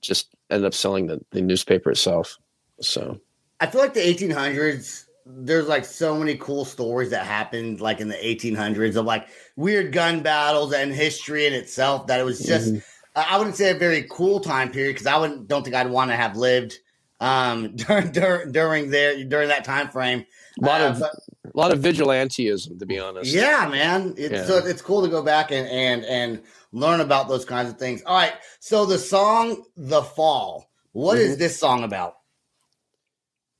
just 0.00 0.28
ended 0.50 0.64
up 0.66 0.72
selling 0.74 1.06
the, 1.08 1.20
the 1.32 1.40
newspaper 1.42 1.90
itself. 1.90 2.38
So 2.80 3.18
I 3.60 3.66
feel 3.66 3.80
like 3.80 3.92
the 3.94 4.00
1800s. 4.00 5.02
There's 5.28 5.66
like 5.66 5.84
so 5.84 6.16
many 6.16 6.36
cool 6.36 6.64
stories 6.64 7.10
that 7.10 7.26
happened 7.26 7.80
like 7.80 7.98
in 8.00 8.06
the 8.06 8.14
1800s 8.14 8.94
of 8.94 9.04
like 9.04 9.26
weird 9.56 9.92
gun 9.92 10.20
battles 10.22 10.72
and 10.72 10.92
history 10.92 11.46
in 11.46 11.52
itself 11.52 12.06
that 12.06 12.20
it 12.20 12.22
was 12.22 12.38
just 12.38 12.72
Mhm. 12.74 12.82
I 13.16 13.26
I 13.34 13.38
wouldn't 13.38 13.56
say 13.56 13.70
a 13.72 13.74
very 13.74 14.06
cool 14.08 14.38
time 14.38 14.70
period 14.70 14.92
because 14.92 15.08
I 15.08 15.16
wouldn't 15.18 15.48
don't 15.48 15.64
think 15.64 15.74
I'd 15.74 15.90
want 15.90 16.12
to 16.12 16.16
have 16.16 16.36
lived 16.36 16.78
um 17.18 17.74
during 17.76 18.12
during 18.12 18.52
during 18.52 18.90
there 18.90 19.24
during 19.24 19.48
that 19.48 19.64
time 19.64 19.88
frame. 19.88 20.24
a 20.62 20.64
lot 20.64 20.80
Uh, 20.80 20.84
of 20.90 21.00
but- 21.00 21.12
a 21.54 21.58
lot 21.58 21.72
of 21.72 21.80
vigilanteism, 21.80 22.78
to 22.78 22.86
be 22.86 22.98
honest. 22.98 23.32
Yeah, 23.32 23.68
man. 23.70 24.14
It's 24.16 24.32
Yeah. 24.32 24.44
so 24.46 24.56
it's 24.58 24.82
cool 24.82 25.02
to 25.02 25.08
go 25.08 25.22
back 25.22 25.50
and 25.52 25.66
and 25.68 26.04
and 26.04 26.42
learn 26.72 27.00
about 27.00 27.28
those 27.28 27.44
kinds 27.44 27.70
of 27.70 27.78
things. 27.78 28.02
All 28.04 28.14
right. 28.16 28.34
So 28.60 28.84
the 28.86 28.98
song 28.98 29.64
"The 29.76 30.02
Fall." 30.02 30.68
What 30.92 31.18
is 31.18 31.36
Mhm. 31.36 31.38
this 31.38 31.58
song 31.58 31.84
about? 31.84 32.16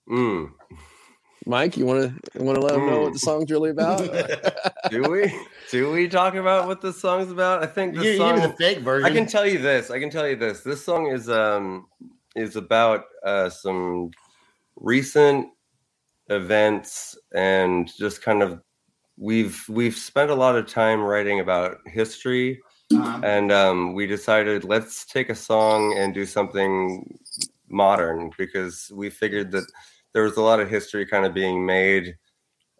Mm. 0.08 0.50
Mike, 1.48 1.76
you 1.76 1.86
want 1.86 2.00
to 2.34 2.42
want 2.42 2.56
to 2.56 2.60
let 2.64 2.72
them 2.72 2.86
know 2.86 3.02
what 3.02 3.12
the 3.12 3.18
song's 3.20 3.50
really 3.50 3.70
about? 3.70 4.00
Do 4.90 5.08
we? 5.10 5.32
Do 5.70 5.92
we 5.92 6.08
talk 6.08 6.34
about 6.34 6.66
what 6.66 6.80
the 6.80 6.92
song's 6.92 7.30
about? 7.30 7.62
I 7.62 7.66
think 7.66 7.94
the 7.96 8.04
you 8.04 8.16
song. 8.16 8.34
give 8.40 8.50
the 8.50 8.56
fake 8.56 8.78
version. 8.80 9.06
I 9.10 9.14
can 9.14 9.26
tell 9.26 9.46
you 9.46 9.58
this. 9.58 9.90
I 9.90 10.00
can 10.00 10.10
tell 10.10 10.26
you 10.26 10.36
this. 10.36 10.62
This 10.62 10.84
song 10.84 11.06
is 11.08 11.28
um 11.28 11.86
is 12.34 12.56
about 12.56 13.04
uh, 13.24 13.48
some 13.48 14.10
recent 14.76 15.48
events 16.28 17.16
and 17.34 17.90
just 17.96 18.22
kind 18.22 18.42
of 18.42 18.60
we've 19.16 19.64
we've 19.68 19.96
spent 19.96 20.30
a 20.30 20.34
lot 20.34 20.56
of 20.56 20.66
time 20.66 21.00
writing 21.00 21.40
about 21.40 21.78
history 21.86 22.60
Um, 22.92 23.24
and 23.24 23.50
um, 23.52 23.94
we 23.94 24.06
decided 24.06 24.64
let's 24.64 25.04
take 25.06 25.28
a 25.30 25.34
song 25.34 25.96
and 25.98 26.14
do 26.14 26.24
something 26.26 27.18
modern 27.68 28.30
because 28.38 28.92
we 28.94 29.10
figured 29.10 29.50
that 29.52 29.66
there 30.12 30.22
was 30.22 30.36
a 30.36 30.42
lot 30.42 30.60
of 30.60 30.70
history 30.70 31.04
kind 31.04 31.26
of 31.26 31.34
being 31.34 31.66
made 31.66 32.16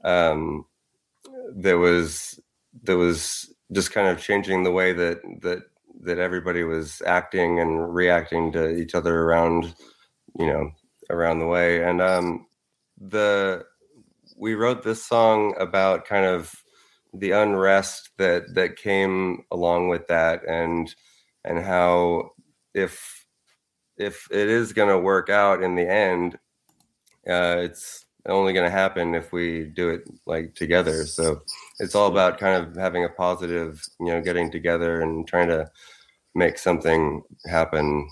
um, 0.04 0.64
that 1.56 1.76
was 1.78 2.38
that 2.84 2.96
was 2.96 3.52
just 3.72 3.90
kind 3.92 4.06
of 4.08 4.20
changing 4.20 4.62
the 4.62 4.70
way 4.70 4.92
that 4.92 5.18
that 5.42 5.62
that 6.02 6.18
everybody 6.18 6.62
was 6.62 7.02
acting 7.06 7.58
and 7.58 7.94
reacting 7.94 8.52
to 8.52 8.70
each 8.76 8.94
other 8.94 9.22
around 9.22 9.74
you 10.38 10.46
know 10.46 10.70
around 11.10 11.40
the 11.40 11.46
way. 11.46 11.82
And 11.82 12.00
um 12.00 12.46
the 13.00 13.64
we 14.36 14.54
wrote 14.54 14.82
this 14.82 15.04
song 15.04 15.54
about 15.58 16.06
kind 16.06 16.26
of 16.26 16.54
the 17.14 17.30
unrest 17.30 18.10
that 18.18 18.54
that 18.54 18.76
came 18.76 19.44
along 19.50 19.88
with 19.88 20.06
that 20.08 20.46
and 20.48 20.94
and 21.44 21.64
how 21.64 22.30
if 22.74 23.26
if 23.96 24.28
it 24.30 24.48
is 24.48 24.72
going 24.72 24.88
to 24.88 24.98
work 24.98 25.30
out 25.30 25.62
in 25.62 25.74
the 25.74 25.88
end 25.88 26.34
uh 27.28 27.56
it's 27.60 28.06
only 28.28 28.52
going 28.52 28.66
to 28.66 28.70
happen 28.70 29.14
if 29.14 29.32
we 29.32 29.64
do 29.64 29.90
it 29.90 30.08
like 30.26 30.54
together. 30.54 31.06
So 31.06 31.42
it's 31.78 31.94
all 31.94 32.08
about 32.08 32.38
kind 32.38 32.62
of 32.62 32.76
having 32.76 33.04
a 33.04 33.08
positive 33.08 33.82
you 34.00 34.06
know 34.06 34.20
getting 34.20 34.50
together 34.50 35.00
and 35.00 35.26
trying 35.26 35.48
to 35.48 35.70
make 36.34 36.58
something 36.58 37.22
happen 37.46 38.08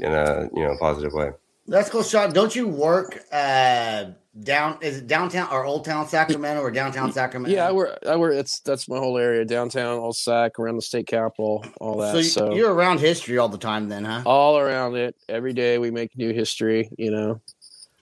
in 0.00 0.12
a 0.12 0.48
you 0.54 0.62
know 0.62 0.76
positive 0.80 1.12
way 1.12 1.30
That's 1.72 1.88
cool, 1.88 2.02
Sean. 2.02 2.32
Don't 2.32 2.54
you 2.54 2.68
work 2.68 3.18
uh 3.32 4.04
down? 4.42 4.78
Is 4.82 4.98
it 4.98 5.06
downtown 5.06 5.48
or 5.50 5.64
Old 5.64 5.84
Town 5.84 6.06
Sacramento 6.06 6.60
or 6.60 6.70
downtown 6.70 7.12
Sacramento? 7.12 7.54
yeah, 7.56 7.66
I 7.68 7.72
work. 7.72 7.98
I 8.06 8.16
work. 8.16 8.34
It's 8.34 8.60
that's 8.60 8.88
my 8.88 8.98
whole 8.98 9.16
area, 9.16 9.44
downtown, 9.44 9.98
all 9.98 10.12
sac 10.12 10.58
around 10.58 10.76
the 10.76 10.82
state 10.82 11.06
capitol, 11.06 11.64
all 11.80 11.96
that. 11.98 12.12
So, 12.12 12.20
So, 12.22 12.50
you- 12.52 12.58
you're 12.58 12.74
around 12.74 13.00
history 13.00 13.38
all 13.38 13.48
the 13.48 13.58
time, 13.58 13.88
then, 13.88 14.04
huh? 14.04 14.22
all 14.26 14.58
around 14.58 14.96
it, 14.96 15.16
every 15.30 15.54
day 15.54 15.78
we 15.78 15.90
make 15.90 16.16
new 16.16 16.32
history. 16.34 16.90
You 16.98 17.10
know, 17.10 17.40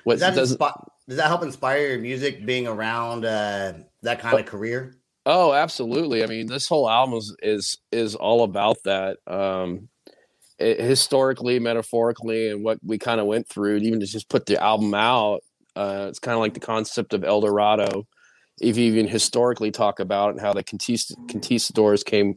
what 0.04 0.14
Does 0.14 0.20
that, 0.20 0.34
doesn't? 0.34 0.58
inspi- 0.58 0.88
does 1.08 1.16
that 1.18 1.28
help 1.28 1.42
inspire 1.44 1.90
your 1.90 1.98
music 2.00 2.44
being 2.44 2.66
around 2.66 3.24
uh, 3.24 3.74
that 4.02 4.18
kind 4.20 4.38
of 4.38 4.46
career? 4.46 4.96
Oh, 5.26 5.52
absolutely. 5.52 6.24
I 6.24 6.26
mean, 6.26 6.46
this 6.48 6.66
whole 6.66 6.88
album 6.90 7.18
is 7.18 7.36
is, 7.40 7.78
is 7.92 8.14
all 8.16 8.42
about 8.42 8.78
that. 8.84 9.18
Um, 9.28 9.88
it, 10.60 10.80
historically, 10.80 11.58
metaphorically, 11.58 12.48
and 12.50 12.62
what 12.64 12.78
we 12.84 12.98
kind 12.98 13.20
of 13.20 13.26
went 13.26 13.48
through, 13.48 13.76
even 13.78 14.00
to 14.00 14.06
just 14.06 14.28
put 14.28 14.46
the 14.46 14.62
album 14.62 14.94
out. 14.94 15.40
Uh, 15.76 16.06
it's 16.08 16.18
kind 16.18 16.34
of 16.34 16.40
like 16.40 16.54
the 16.54 16.60
concept 16.60 17.14
of 17.14 17.24
El 17.24 17.40
Dorado. 17.40 18.06
If 18.60 18.76
you 18.76 18.84
even 18.84 19.08
historically 19.08 19.70
talk 19.70 20.00
about 20.00 20.28
it 20.28 20.32
and 20.32 20.40
how 20.40 20.52
the 20.52 20.62
conquist- 20.64 21.14
conquistadors 21.30 22.02
came 22.04 22.34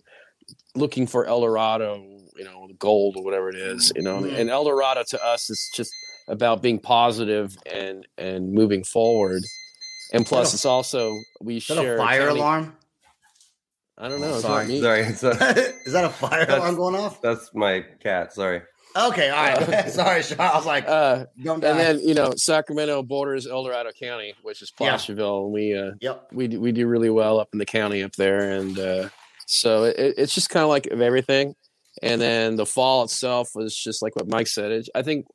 looking 0.76 1.06
for 1.08 1.26
El 1.26 1.42
Dorado, 1.42 1.96
you 2.36 2.44
know, 2.44 2.68
gold 2.80 3.16
or 3.18 3.24
whatever 3.24 3.50
it 3.50 3.56
is, 3.56 3.92
you 3.96 4.02
know, 4.02 4.22
Mhm. 4.22 4.40
and 4.40 4.50
El 4.50 4.64
Dorado 4.64 5.04
to 5.10 5.24
us 5.26 5.50
is 5.50 5.70
just 5.76 5.92
about 6.28 6.62
being 6.62 6.80
positive 6.80 7.58
and 7.66 8.08
and 8.18 8.54
moving 8.54 8.84
forward. 8.84 9.44
And 10.14 10.26
plus, 10.26 10.54
a- 10.54 10.56
it's 10.56 10.66
also 10.66 11.20
we 11.42 11.60
share 11.60 11.96
a 11.96 11.98
fire 11.98 12.28
county- 12.28 12.40
alarm? 12.40 12.78
I 13.98 14.08
don't 14.10 14.22
know. 14.22 14.34
It's 14.34 14.42
Sorry, 14.42 14.68
me. 14.68 14.82
sorry 14.82 15.02
a, 15.04 15.06
Is 15.86 15.94
that 15.94 16.06
a 16.06 16.10
fire 16.10 16.46
alarm 16.50 16.76
going 16.76 16.96
off? 16.96 17.22
that's 17.22 17.54
my 17.54 17.86
cat 18.02 18.34
sorry 18.34 18.62
Okay, 18.96 19.32
all 19.32 19.44
right. 19.44 19.90
Sorry, 19.90 20.22
Sean. 20.22 20.40
I 20.40 20.54
was 20.56 20.68
like, 20.68 20.88
Uh, 20.88 21.26
don't 21.44 21.62
die. 21.62 21.70
and 21.70 21.80
then 21.80 22.00
you 22.08 22.14
know, 22.14 22.34
Sacramento 22.38 23.02
borders 23.02 23.48
El 23.48 23.64
Dorado 23.64 23.90
County, 23.92 24.36
which 24.44 24.62
is 24.62 24.72
Yeah. 24.80 24.90
Placerville, 24.90 25.46
and 25.46 25.52
we 25.52 25.76
uh, 25.76 25.94
yep. 26.00 26.28
we 26.32 26.48
do, 26.48 26.62
we 26.62 26.72
do 26.72 26.86
really 26.86 27.10
well 27.10 27.40
up 27.40 27.50
in 27.54 27.58
the 27.58 27.66
county 27.66 28.04
up 28.04 28.12
there, 28.18 28.52
and 28.52 28.78
uh, 28.78 29.10
so 29.48 29.86
it, 29.86 29.96
it's 29.98 30.36
just 30.36 30.50
kind 30.52 30.62
of 30.64 30.70
like 30.70 30.86
of 30.92 31.02
everything. 31.02 31.56
And 32.04 32.22
then 32.22 32.56
the 32.56 32.68
fall 32.68 33.04
itself 33.04 33.50
was 33.56 33.76
just 33.76 34.04
like 34.04 34.16
what 34.16 34.28
Mike 34.28 34.46
said. 34.46 34.72
It, 34.72 34.90
I 34.94 35.02
think 35.02 35.26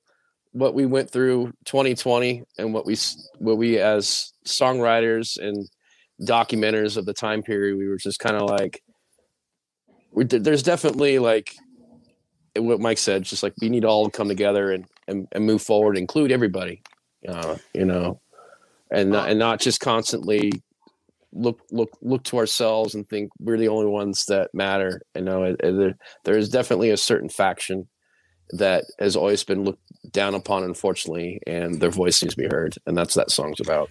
what 0.52 0.72
we 0.72 0.86
went 0.86 1.10
through 1.10 1.52
2020 1.64 2.44
and 2.58 2.72
what 2.72 2.86
we 2.86 2.96
what 3.38 3.58
we 3.58 3.80
as 3.80 4.32
songwriters 4.46 5.36
and 5.36 5.68
documenters 6.22 6.96
of 6.96 7.06
the 7.06 7.14
time 7.14 7.42
period, 7.42 7.76
we 7.76 7.88
were 7.88 7.96
just 7.96 8.18
kind 8.18 8.36
of 8.36 8.48
like, 8.48 8.82
we, 10.12 10.24
there's 10.24 10.62
definitely 10.62 11.18
like 11.18 11.54
what 12.56 12.80
Mike 12.80 12.98
said, 12.98 13.22
just 13.22 13.42
like 13.42 13.54
we 13.60 13.68
need 13.68 13.82
to 13.82 13.88
all 13.88 14.10
come 14.10 14.28
together 14.28 14.72
and, 14.72 14.86
and, 15.06 15.28
and 15.32 15.46
move 15.46 15.62
forward, 15.62 15.96
include 15.96 16.32
everybody, 16.32 16.82
uh, 17.28 17.56
you 17.74 17.84
know, 17.84 18.20
and 18.90 19.10
not, 19.10 19.28
and 19.28 19.38
not 19.38 19.60
just 19.60 19.80
constantly 19.80 20.50
look 21.32 21.60
look 21.70 21.90
look 22.00 22.24
to 22.24 22.38
ourselves 22.38 22.94
and 22.94 23.06
think 23.08 23.30
we're 23.38 23.58
the 23.58 23.68
only 23.68 23.86
ones 23.86 24.24
that 24.26 24.48
matter. 24.54 25.02
You 25.14 25.22
know, 25.22 25.56
there, 25.60 25.94
there 26.24 26.38
is 26.38 26.48
definitely 26.48 26.90
a 26.90 26.96
certain 26.96 27.28
faction 27.28 27.88
that 28.52 28.84
has 28.98 29.14
always 29.14 29.44
been 29.44 29.62
looked 29.62 29.82
down 30.10 30.34
upon, 30.34 30.64
unfortunately, 30.64 31.40
and 31.46 31.80
their 31.80 31.90
voice 31.90 32.22
needs 32.22 32.34
to 32.34 32.42
be 32.42 32.48
heard, 32.50 32.76
and 32.86 32.96
that's 32.96 33.14
that 33.14 33.30
song's 33.30 33.60
about. 33.60 33.90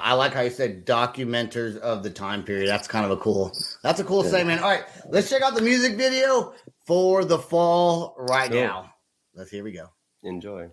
I 0.00 0.14
like 0.14 0.32
how 0.34 0.40
you 0.42 0.50
said 0.50 0.86
documenters 0.86 1.76
of 1.78 2.02
the 2.02 2.10
time 2.10 2.42
period. 2.44 2.68
That's 2.68 2.88
kind 2.88 3.04
of 3.04 3.10
a 3.10 3.16
cool. 3.16 3.52
That's 3.82 4.00
a 4.00 4.04
cool 4.04 4.22
statement. 4.24 4.62
All 4.62 4.70
right, 4.70 4.84
let's 5.08 5.28
check 5.30 5.42
out 5.42 5.54
the 5.54 5.62
music 5.62 5.96
video 5.96 6.54
for 6.86 7.24
the 7.24 7.38
fall 7.38 8.14
right 8.18 8.50
Cool. 8.50 8.60
now. 8.60 8.94
Let's 9.34 9.50
here 9.50 9.64
we 9.64 9.72
go. 9.72 9.86
enjoy 10.22 10.68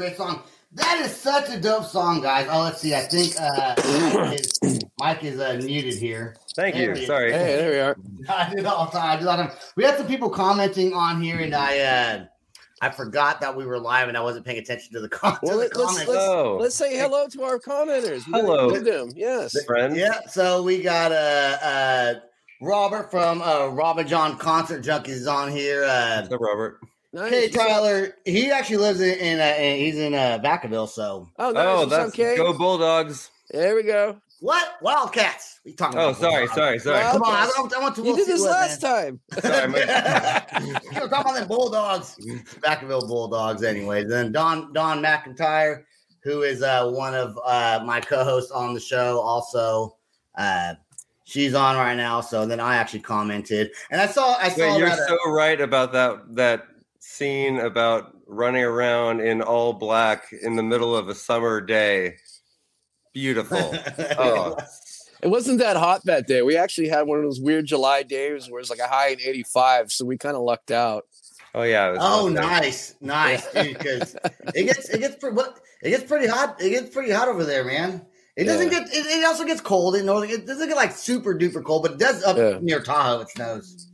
great 0.00 0.16
song. 0.16 0.42
That 0.72 1.00
is 1.04 1.14
such 1.14 1.50
a 1.50 1.60
dope 1.60 1.84
song, 1.84 2.22
guys. 2.22 2.46
Oh, 2.50 2.62
let's 2.62 2.80
see. 2.80 2.94
I 2.94 3.00
think 3.00 3.34
uh, 3.40 3.74
Mike 4.14 4.40
is, 4.40 4.80
Mike 4.98 5.24
is 5.24 5.38
uh, 5.40 5.60
muted 5.62 5.94
here. 5.94 6.36
Thank 6.56 6.74
There 6.76 6.96
you. 6.96 7.06
Sorry. 7.06 7.32
Hey, 7.32 7.56
there 7.56 7.70
we 7.72 7.78
are. 7.80 7.96
I 8.34 8.48
do 8.54 8.62
that 8.62 8.72
all 8.72 8.86
the 8.86 8.92
time. 8.92 9.10
I 9.10 9.18
do 9.18 9.24
that 9.24 9.30
all 9.32 9.36
the 9.38 9.42
time. 9.50 9.56
We 9.76 9.84
had 9.84 9.98
some 9.98 10.06
people 10.06 10.30
commenting 10.30 10.94
on 10.94 11.20
here, 11.20 11.38
and 11.40 11.54
I 11.54 11.78
uh, 11.80 12.24
I 12.80 12.88
forgot 12.90 13.40
that 13.42 13.54
we 13.54 13.66
were 13.66 13.78
live, 13.80 14.08
and 14.08 14.16
I 14.16 14.20
wasn't 14.22 14.46
paying 14.46 14.58
attention 14.58 14.92
to 14.94 15.00
the, 15.00 15.08
com- 15.10 15.34
to 15.34 15.38
Well, 15.42 15.52
the 15.58 15.64
let- 15.64 15.76
let's- 15.76 15.90
comments. 15.90 16.08
let's- 16.08 16.24
Oh, 16.24 16.56
Let's 16.60 16.74
say 16.76 16.96
hello 16.96 17.26
to 17.28 17.42
our 17.42 17.58
commenters. 17.58 18.24
We 18.26 18.32
Hello. 18.40 18.70
them. 18.70 19.10
Yes. 19.14 19.54
friends. 19.66 19.98
Yeah, 19.98 20.20
so 20.28 20.62
we 20.62 20.80
got 20.82 21.10
uh, 21.12 21.58
uh, 21.62 22.14
Robert 22.62 23.10
from 23.10 23.42
uh, 23.42 23.66
Robin 23.68 24.06
John 24.06 24.38
Concert 24.38 24.82
Junkies 24.84 25.08
is 25.08 25.26
on 25.26 25.50
here. 25.50 25.82
Uh, 25.84 26.20
What's 26.20 26.32
up, 26.32 26.40
Robert? 26.40 26.78
Nice. 27.12 27.30
Hey 27.32 27.48
Tyler, 27.48 28.14
he 28.24 28.50
actually 28.50 28.76
lives 28.76 29.00
in, 29.00 29.18
in, 29.18 29.40
uh, 29.40 29.54
he's 29.54 29.98
in 29.98 30.14
uh, 30.14 30.38
Vacaville. 30.42 30.88
So 30.88 31.28
Oh, 31.38 31.50
nice. 31.50 31.64
Oh, 31.66 31.86
that's 31.86 32.16
go 32.16 32.52
Bulldogs. 32.56 33.30
There 33.50 33.74
we 33.74 33.82
go. 33.82 34.20
what 34.38 34.74
Wildcats? 34.80 35.58
We 35.64 35.72
talking 35.72 35.98
Oh, 35.98 36.10
about? 36.10 36.20
sorry, 36.20 36.46
sorry, 36.48 36.78
sorry. 36.78 37.02
Wow. 37.02 37.12
Come 37.12 37.22
on, 37.24 37.34
I, 37.34 37.46
want- 37.58 37.74
I 37.76 37.80
want 37.80 37.96
to. 37.96 38.04
You 38.04 38.14
did 38.16 38.28
this 38.28 38.40
last 38.42 38.80
time. 38.80 39.18
Sorry, 39.40 39.66
my- 39.68 39.78
We're 40.94 41.08
talking 41.08 41.32
about 41.32 41.40
the 41.40 41.46
Bulldogs, 41.48 42.16
Vacaville 42.60 43.08
Bulldogs. 43.08 43.64
Anyways, 43.64 44.08
then 44.08 44.30
Dawn 44.30 44.72
Dawn 44.72 45.02
McIntyre, 45.02 45.82
who 46.22 46.42
is 46.42 46.62
uh, 46.62 46.88
one 46.90 47.14
of 47.14 47.36
uh, 47.44 47.82
my 47.84 48.00
co-hosts 48.00 48.52
on 48.52 48.72
the 48.72 48.80
show, 48.80 49.18
also. 49.20 49.96
Uh, 50.38 50.74
she's 51.24 51.54
on 51.54 51.76
right 51.76 51.96
now. 51.96 52.20
So 52.20 52.46
then 52.46 52.60
I 52.60 52.76
actually 52.76 53.00
commented, 53.00 53.72
and 53.90 54.00
I 54.00 54.06
saw 54.06 54.36
I 54.38 54.48
saw 54.48 54.60
Wait, 54.60 54.78
you're 54.78 54.88
that, 54.88 54.98
uh, 55.00 55.06
so 55.08 55.30
right 55.32 55.60
about 55.60 55.90
that 55.92 56.36
that 56.36 56.66
scene 57.14 57.58
about 57.58 58.12
running 58.26 58.62
around 58.62 59.20
in 59.20 59.42
all 59.42 59.72
black 59.72 60.26
in 60.42 60.56
the 60.56 60.62
middle 60.62 60.96
of 60.96 61.08
a 61.08 61.14
summer 61.14 61.60
day. 61.60 62.16
Beautiful. 63.12 63.74
Oh, 64.18 64.56
It 65.22 65.28
wasn't 65.28 65.58
that 65.58 65.76
hot 65.76 66.02
that 66.04 66.26
day. 66.26 66.40
We 66.42 66.56
actually 66.56 66.88
had 66.88 67.02
one 67.06 67.18
of 67.18 67.24
those 67.24 67.40
weird 67.40 67.66
July 67.66 68.02
days 68.02 68.48
where 68.50 68.60
it's 68.60 68.70
like 68.70 68.78
a 68.78 68.86
high 68.86 69.08
in 69.08 69.20
85, 69.20 69.92
so 69.92 70.04
we 70.06 70.16
kind 70.16 70.36
of 70.36 70.42
lucked 70.42 70.70
out. 70.70 71.04
oh 71.54 71.62
yeah. 71.62 71.88
it 71.88 71.92
was 71.92 71.98
Oh, 72.00 72.04
awesome. 72.22 72.34
nice, 72.34 72.94
nice. 73.00 73.46
Because 73.52 74.16
it 74.54 74.64
gets 74.64 74.88
it 74.88 74.98
gets 75.00 75.16
pretty 75.16 75.36
it 75.82 75.90
gets 75.90 76.04
pretty 76.04 76.26
hot. 76.28 76.60
It 76.62 76.70
gets 76.70 76.90
pretty 76.94 77.10
hot 77.10 77.28
over 77.28 77.44
there, 77.44 77.64
man. 77.64 78.06
It 78.36 78.44
doesn't 78.44 78.70
Yeah. 78.72 78.80
get. 78.84 78.88
It, 78.94 79.06
it 79.18 79.24
also 79.26 79.44
gets 79.44 79.60
cold 79.60 79.96
in 79.96 80.06
northern. 80.06 80.30
It 80.30 80.46
doesn't 80.46 80.68
get 80.68 80.76
like 80.76 80.92
super 80.92 81.34
duper 81.34 81.62
cold, 81.64 81.82
but 81.82 81.92
it 81.92 81.98
does 81.98 82.22
up 82.24 82.36
Yeah. 82.38 82.58
near 82.62 82.80
Tahoe. 82.80 83.20
It 83.20 83.28
snows. 83.30 83.88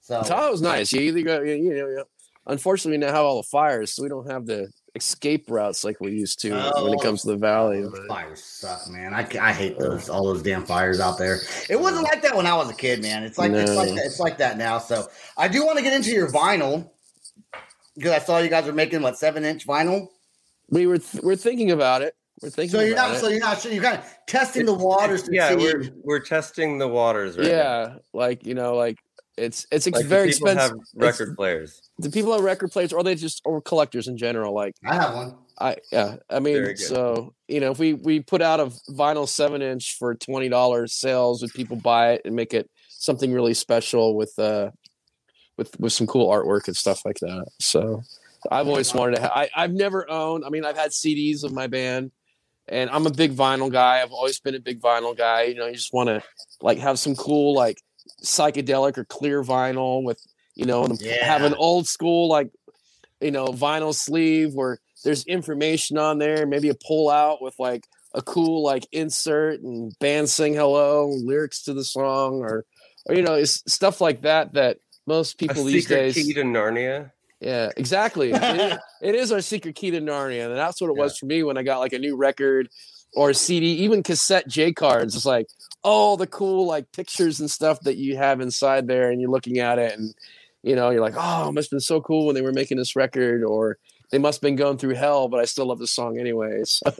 So 0.00 0.22
Tahoe's 0.22 0.62
nice. 0.62 0.92
You 0.92 1.00
either 1.02 1.22
go, 1.22 1.40
you 1.42 1.54
you 1.56 1.70
know, 1.74 1.88
you 1.88 1.96
know, 1.96 2.04
unfortunately, 2.50 2.98
we 2.98 3.06
now 3.06 3.12
have 3.14 3.24
all 3.24 3.36
the 3.38 3.48
fires, 3.48 3.92
so 3.94 4.02
we 4.02 4.08
don't 4.08 4.30
have 4.30 4.46
the 4.46 4.68
escape 4.96 5.44
routes 5.48 5.84
like 5.84 6.00
we 6.00 6.10
used 6.12 6.40
to 6.40 6.50
when 6.50 6.58
it 6.60 6.72
Oh. 6.74 6.96
comes 6.98 7.22
to 7.22 7.28
the 7.28 7.36
valley. 7.36 7.78
Oh, 7.78 7.82
those 7.82 7.92
but- 8.00 8.08
fires 8.08 8.42
suck, 8.42 8.88
man. 8.90 9.14
I, 9.14 9.26
I 9.40 9.52
hate 9.52 9.78
those 9.78 10.08
all 10.08 10.24
those 10.24 10.42
damn 10.42 10.66
fires 10.66 10.98
out 11.00 11.16
there. 11.18 11.38
It 11.68 11.78
wasn't 11.80 12.02
like 12.04 12.22
that 12.22 12.36
when 12.36 12.46
I 12.46 12.54
was 12.54 12.68
a 12.70 12.74
kid, 12.74 13.00
man. 13.02 13.22
It's 13.22 13.38
like 13.38 13.52
it's 13.52 13.70
like 13.72 13.88
that, 13.94 14.04
it's 14.04 14.20
like 14.20 14.38
that 14.38 14.58
now. 14.58 14.78
So 14.78 15.06
I 15.36 15.48
do 15.48 15.64
want 15.64 15.78
to 15.78 15.84
get 15.84 15.92
into 15.92 16.10
your 16.10 16.28
vinyl 16.30 16.90
because 17.96 18.12
I 18.12 18.18
saw 18.18 18.38
you 18.38 18.48
guys 18.48 18.66
are 18.68 18.72
making 18.72 19.02
what 19.02 19.16
seven 19.18 19.44
inch 19.44 19.66
vinyl. 19.66 20.08
We 20.70 20.86
were 20.86 20.98
th- 20.98 21.22
we're 21.22 21.36
thinking 21.36 21.70
about 21.70 22.02
it. 22.02 22.14
We're 22.42 22.50
thinking. 22.50 22.70
So 22.70 22.80
you're 22.80 22.94
about 22.94 23.08
not. 23.10 23.16
it. 23.16 23.20
So 23.20 23.28
you're 23.28 23.40
not. 23.40 23.60
sure 23.60 23.72
You're 23.72 23.82
kind 23.82 23.98
of 23.98 24.04
testing 24.26 24.66
the 24.66 24.74
waters 24.74 25.22
to 25.24 25.34
Yeah, 25.34 25.50
see. 25.50 25.56
we're 25.56 25.84
we're 26.02 26.20
testing 26.20 26.78
the 26.78 26.88
waters 26.88 27.36
right 27.36 27.46
now. 27.46 27.52
yeah, 27.52 27.94
like 28.12 28.46
you 28.46 28.54
know, 28.54 28.74
like 28.76 28.96
it's 29.40 29.66
it's 29.70 29.86
ex- 29.86 29.96
Like, 29.96 30.04
do 30.04 30.08
very 30.08 30.32
people 30.32 30.48
expensive. 30.48 30.78
Have 30.78 30.80
record 30.94 31.36
players. 31.36 31.80
The 31.98 32.10
people 32.10 32.32
have 32.32 32.42
record 32.42 32.70
players, 32.70 32.92
or 32.92 33.02
they 33.02 33.14
just 33.14 33.40
or 33.44 33.60
collectors 33.60 34.08
in 34.08 34.16
general. 34.16 34.54
Like 34.54 34.74
I 34.84 34.94
have 34.94 35.14
one. 35.14 35.34
I 35.58 35.76
yeah, 35.90 36.16
I 36.28 36.40
mean, 36.40 36.76
so 36.76 37.34
you 37.48 37.60
know, 37.60 37.70
if 37.70 37.78
we 37.78 37.94
we 37.94 38.20
put 38.20 38.42
out 38.42 38.60
a 38.60 38.66
vinyl 38.90 39.28
seven 39.28 39.62
inch 39.62 39.96
for 39.98 40.14
twenty 40.14 40.48
dollars 40.48 40.94
sales, 40.94 41.42
would 41.42 41.52
people 41.52 41.76
buy 41.76 42.12
it 42.12 42.22
and 42.24 42.36
make 42.36 42.54
it 42.54 42.70
something 42.88 43.32
really 43.32 43.54
special 43.54 44.16
with 44.16 44.38
uh 44.38 44.70
with 45.56 45.78
with 45.80 45.92
some 45.92 46.06
cool 46.06 46.30
artwork 46.30 46.66
and 46.66 46.76
stuff 46.76 47.04
like 47.04 47.18
that? 47.20 47.46
So 47.60 48.02
I've 48.50 48.68
always 48.68 48.94
wanted 48.94 49.16
to. 49.16 49.22
Ha- 49.22 49.32
I 49.34 49.50
I've 49.54 49.72
never 49.72 50.10
owned. 50.10 50.44
I 50.44 50.50
mean, 50.50 50.64
I've 50.64 50.76
had 50.76 50.90
CDs 50.90 51.44
of 51.44 51.52
my 51.52 51.66
band, 51.66 52.10
and 52.68 52.88
I'm 52.90 53.06
a 53.06 53.10
big 53.10 53.34
vinyl 53.34 53.70
guy. 53.70 54.00
I've 54.02 54.12
always 54.12 54.40
been 54.40 54.54
a 54.54 54.60
big 54.60 54.80
vinyl 54.80 55.16
guy. 55.16 55.44
You 55.44 55.56
know, 55.56 55.66
you 55.66 55.74
just 55.74 55.92
want 55.92 56.08
to 56.08 56.22
like 56.62 56.78
have 56.78 56.98
some 56.98 57.14
cool 57.16 57.54
like 57.54 57.78
psychedelic 58.22 58.98
or 58.98 59.04
clear 59.04 59.42
vinyl 59.42 60.02
with 60.02 60.20
you 60.54 60.66
know 60.66 60.84
and 60.84 61.00
have 61.22 61.42
an 61.42 61.54
old 61.54 61.86
school 61.86 62.28
like 62.28 62.50
you 63.20 63.30
know 63.30 63.46
vinyl 63.46 63.94
sleeve 63.94 64.54
where 64.54 64.78
there's 65.04 65.24
information 65.26 65.98
on 65.98 66.18
there 66.18 66.46
maybe 66.46 66.68
a 66.68 66.74
pull 66.86 67.08
out 67.08 67.40
with 67.42 67.54
like 67.58 67.86
a 68.14 68.22
cool 68.22 68.62
like 68.62 68.86
insert 68.92 69.60
and 69.60 69.96
band 70.00 70.28
sing 70.28 70.54
hello 70.54 71.08
lyrics 71.24 71.62
to 71.62 71.72
the 71.72 71.84
song 71.84 72.40
or 72.40 72.64
or 73.06 73.14
you 73.14 73.22
know 73.22 73.34
it's 73.34 73.62
stuff 73.72 74.00
like 74.00 74.22
that 74.22 74.52
that 74.54 74.78
most 75.06 75.38
people 75.38 75.66
a 75.66 75.70
these 75.70 75.86
days 75.86 76.14
key 76.14 76.32
to 76.32 76.42
Narnia. 76.42 77.10
yeah, 77.40 77.70
exactly. 77.76 78.32
It 78.32 78.42
is, 78.42 78.78
it 79.02 79.14
is 79.14 79.32
our 79.32 79.40
secret 79.40 79.74
key 79.74 79.90
to 79.90 80.00
Narnia, 80.00 80.46
and 80.46 80.56
that's 80.56 80.80
what 80.80 80.88
it 80.88 80.96
was 80.96 81.18
for 81.18 81.26
me 81.26 81.42
when 81.42 81.58
I 81.58 81.62
got 81.62 81.78
like 81.78 81.92
a 81.92 81.98
new 81.98 82.16
record 82.16 82.68
or 83.14 83.32
CD, 83.32 83.66
even 83.84 84.02
cassette 84.02 84.48
J 84.48 84.72
cards. 84.72 85.16
It's 85.16 85.26
like 85.26 85.46
all 85.82 86.16
the 86.16 86.26
cool 86.26 86.66
like 86.66 86.92
pictures 86.92 87.40
and 87.40 87.50
stuff 87.50 87.80
that 87.80 87.96
you 87.96 88.16
have 88.16 88.40
inside 88.40 88.86
there, 88.86 89.10
and 89.10 89.20
you're 89.20 89.30
looking 89.30 89.58
at 89.58 89.78
it, 89.78 89.98
and 89.98 90.14
you 90.62 90.76
know 90.76 90.90
you're 90.90 91.00
like, 91.00 91.14
oh, 91.16 91.48
it 91.48 91.52
must 91.52 91.66
have 91.66 91.76
been 91.76 91.80
so 91.80 92.00
cool 92.00 92.26
when 92.26 92.34
they 92.34 92.42
were 92.42 92.52
making 92.52 92.76
this 92.76 92.94
record, 92.96 93.42
or 93.44 93.78
they 94.10 94.18
must 94.18 94.38
have 94.38 94.42
been 94.42 94.56
going 94.56 94.76
through 94.78 94.94
hell, 94.94 95.28
but 95.28 95.40
I 95.40 95.44
still 95.44 95.66
love 95.66 95.78
the 95.78 95.86
song 95.86 96.18
anyways. 96.18 96.82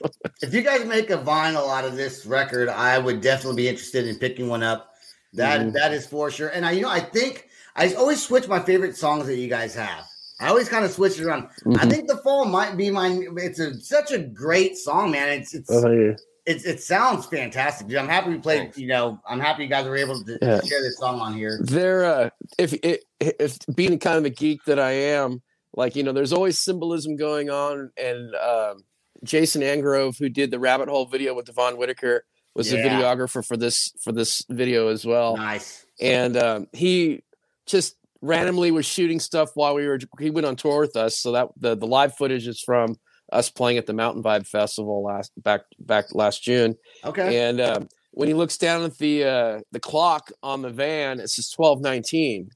If 0.42 0.55
you 0.55 0.62
guys 0.62 0.87
make 0.87 1.11
a 1.11 1.18
vinyl 1.18 1.68
out 1.68 1.85
of 1.85 1.96
this 1.96 2.25
record, 2.25 2.70
I 2.70 2.99
would 2.99 3.20
definitely 3.20 3.62
be 3.62 3.68
interested 3.68 4.07
in 4.07 4.16
picking 4.16 4.49
one 4.49 4.62
up. 4.62 4.94
That 5.35 5.61
Mhm. 5.61 5.73
that 5.75 5.92
is 5.92 6.07
for 6.07 6.31
sure. 6.31 6.49
And 6.49 6.64
I, 6.64 6.70
you 6.73 6.81
know, 6.81 6.88
I 6.88 7.01
think 7.01 7.49
I 7.77 7.92
always 7.94 8.23
switch 8.23 8.49
my 8.49 8.59
favorite 8.59 8.96
songs 8.96 9.27
that 9.27 9.37
you 9.37 9.49
guys 9.49 9.75
have. 9.75 10.07
I 10.40 10.48
always 10.48 10.68
kind 10.68 10.85
of 10.85 10.90
switch 10.90 11.18
it 11.20 11.24
around. 11.24 11.48
I 11.79 11.85
Mhm. 11.85 11.90
think 11.90 12.09
the 12.09 12.16
fall 12.18 12.44
might 12.46 12.76
be 12.76 12.90
my. 12.90 13.09
It's 13.37 13.59
a, 13.61 13.79
such 13.81 14.11
a 14.12 14.18
great 14.18 14.76
song, 14.79 15.11
man. 15.11 15.29
It's 15.40 15.55
it's 15.55 15.70
Oh, 15.70 15.90
yeah. 15.90 16.12
it's 16.46 16.64
it 16.64 16.81
sounds 16.83 17.26
fantastic. 17.26 17.87
Dude, 17.88 17.98
I'm 17.98 18.09
happy 18.09 18.31
we 18.31 18.38
played. 18.38 18.59
Thanks. 18.61 18.79
You 18.79 18.88
know, 18.88 19.20
I'm 19.29 19.38
happy 19.40 19.64
you 19.64 19.68
guys 19.68 19.87
were 19.87 19.96
able 19.96 20.22
to, 20.24 20.38
Yeah. 20.40 20.61
share 20.62 20.81
this 20.83 20.96
song 20.98 21.20
on 21.20 21.35
here. 21.35 21.59
there 21.62 22.05
uh 22.05 22.31
if 22.59 22.72
it 22.83 23.05
if 23.20 23.59
being 23.74 23.98
kind 23.98 24.16
of 24.18 24.24
a 24.24 24.31
geek 24.31 24.64
that 24.64 24.79
i 24.79 24.90
am 24.92 25.42
like 25.74 25.94
you 25.94 26.03
know 26.03 26.12
there's 26.12 26.33
always 26.33 26.59
symbolism 26.59 27.16
going 27.16 27.50
on 27.50 27.90
and 27.98 28.35
um 28.37 28.79
jason 29.22 29.61
angrove 29.62 30.18
who 30.18 30.29
did 30.31 30.50
the 30.50 30.59
rabbit 30.59 30.88
hole 30.88 31.05
video 31.05 31.35
with 31.35 31.44
devon 31.44 31.76
whitaker 31.76 32.24
was 32.55 32.70
the 32.70 32.79
videographer 32.79 33.44
for 33.46 33.57
this 33.59 33.92
for 34.03 34.11
this 34.11 34.42
video 34.48 34.88
as 34.88 35.05
well 35.05 35.37
Nice. 35.37 35.85
and 36.00 36.37
um 36.38 36.66
he 36.72 37.22
just 37.66 37.94
randomly 38.23 38.71
was 38.71 38.87
shooting 38.87 39.19
stuff 39.21 39.51
while 39.55 39.75
we 39.75 39.87
were 39.87 39.99
he 40.19 40.31
went 40.31 40.47
on 40.47 40.57
tour 40.57 40.81
with 40.81 40.97
us 40.97 41.19
so 41.19 41.33
that 41.33 41.49
the 41.57 41.77
the 41.77 41.87
live 41.87 42.15
footage 42.17 42.47
is 42.47 42.61
from 42.61 42.97
us 43.33 43.49
playing 43.51 43.79
at 43.79 43.87
the 43.87 43.93
mountain 43.93 44.23
vibe 44.23 44.47
festival 44.47 45.03
last 45.03 45.33
back 45.37 45.61
back 45.79 46.07
last 46.15 46.43
june 46.43 46.75
Okay. 47.05 47.49
and 47.49 47.61
um, 47.61 47.89
when 48.13 48.27
he 48.29 48.35
looks 48.35 48.59
down 48.59 48.83
at 48.83 48.99
the 48.99 49.25
uh, 49.25 49.61
the 49.71 49.79
clock 49.81 50.33
on 50.43 50.63
the 50.63 50.71
van, 50.71 51.21
it 51.21 51.29
says 51.31 51.49
twelve 51.49 51.81
nineteen, 51.81 52.51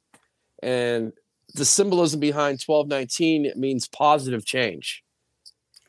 and 0.62 1.12
the 1.54 1.64
symbolism 1.64 2.18
behind 2.20 2.60
twelve 2.60 2.88
nineteen 2.88 3.44
it 3.46 3.56
means 3.56 3.86
positive 3.88 4.44
change. 4.44 5.02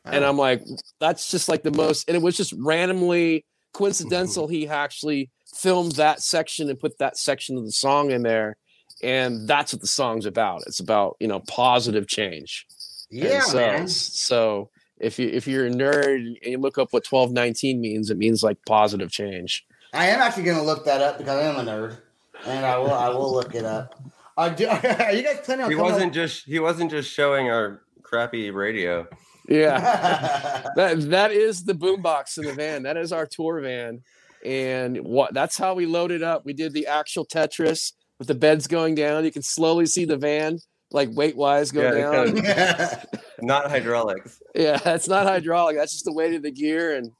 And 0.04 0.24
Oh. 0.24 0.28
I'm 0.28 0.38
like, 0.38 0.62
that's 1.00 1.32
just 1.32 1.48
like 1.48 1.64
the 1.64 1.72
most, 1.72 2.08
and 2.08 2.16
it 2.16 2.22
was 2.22 2.36
just 2.36 2.54
randomly 2.56 3.44
coincidental. 3.72 4.46
he 4.56 4.68
actually 4.68 5.30
filmed 5.52 5.92
that 5.96 6.22
section 6.22 6.70
and 6.70 6.78
put 6.78 6.98
that 6.98 7.18
section 7.18 7.58
of 7.58 7.64
the 7.64 7.72
song 7.72 8.12
in 8.12 8.22
there, 8.22 8.56
and 9.02 9.46
that's 9.46 9.72
what 9.72 9.80
the 9.80 9.86
song's 9.86 10.26
about. 10.26 10.62
It's 10.66 10.80
about 10.80 11.16
you 11.20 11.28
know 11.28 11.40
positive 11.40 12.06
change. 12.06 12.66
Yeah, 13.10 13.40
so, 13.40 13.56
man. 13.56 13.88
So 13.88 14.70
if 14.98 15.18
you 15.18 15.28
if 15.28 15.46
you're 15.46 15.66
a 15.66 15.70
nerd 15.70 16.16
and 16.16 16.38
you 16.42 16.58
look 16.58 16.78
up 16.78 16.92
what 16.92 17.04
twelve 17.04 17.32
nineteen 17.32 17.80
means, 17.80 18.10
it 18.10 18.18
means 18.18 18.42
like 18.42 18.58
positive 18.66 19.10
change. 19.10 19.64
I 19.92 20.06
am 20.06 20.20
actually 20.20 20.44
going 20.44 20.58
to 20.58 20.64
look 20.64 20.84
that 20.84 21.00
up 21.00 21.18
because 21.18 21.38
I 21.38 21.44
am 21.44 21.56
a 21.56 21.70
nerd, 21.70 21.98
and 22.46 22.64
I 22.64 22.78
will. 22.78 22.92
I 22.92 23.08
will 23.08 23.32
look 23.32 23.54
it 23.54 23.64
up. 23.64 24.00
Are, 24.36 24.50
do, 24.50 24.66
are 24.68 25.12
you 25.12 25.22
guys 25.22 25.40
planning 25.44 25.64
on? 25.64 25.70
He 25.70 25.76
wasn't 25.76 26.12
just 26.12 26.44
he 26.44 26.58
wasn't 26.58 26.90
just 26.90 27.10
showing 27.10 27.48
our 27.48 27.82
crappy 28.02 28.50
radio. 28.50 29.06
Yeah. 29.48 29.78
that 30.76 31.10
that 31.10 31.32
is 31.32 31.64
the 31.64 31.74
boombox 31.74 32.38
in 32.38 32.44
the 32.44 32.52
van. 32.52 32.82
That 32.82 32.96
is 32.96 33.12
our 33.12 33.26
tour 33.26 33.60
van. 33.60 34.02
and 34.44 34.98
what 34.98 35.32
that's 35.34 35.56
how 35.56 35.74
we 35.74 35.86
loaded 35.86 36.22
up. 36.22 36.44
We 36.44 36.52
did 36.52 36.72
the 36.72 36.86
actual 36.86 37.24
Tetris 37.24 37.92
with 38.18 38.28
the 38.28 38.34
beds 38.34 38.66
going 38.66 38.94
down. 38.94 39.24
You 39.24 39.32
can 39.32 39.42
slowly 39.42 39.86
see 39.86 40.04
the 40.04 40.16
van 40.16 40.58
like 40.92 41.08
weight 41.12 41.36
wise 41.36 41.72
go 41.72 41.82
Yeah, 41.82 41.90
down. 41.92 42.26
kinda- 42.26 42.42
yeah, 42.42 43.04
Not 43.40 43.68
hydraulics. 43.70 44.40
Yeah, 44.54 44.80
it's 44.86 45.08
not 45.08 45.26
hydraulic. 45.26 45.76
That's 45.76 45.92
just 45.92 46.04
the 46.06 46.12
weight 46.12 46.34
of 46.34 46.42
the 46.42 46.50
gear, 46.50 46.96
and 46.96 47.10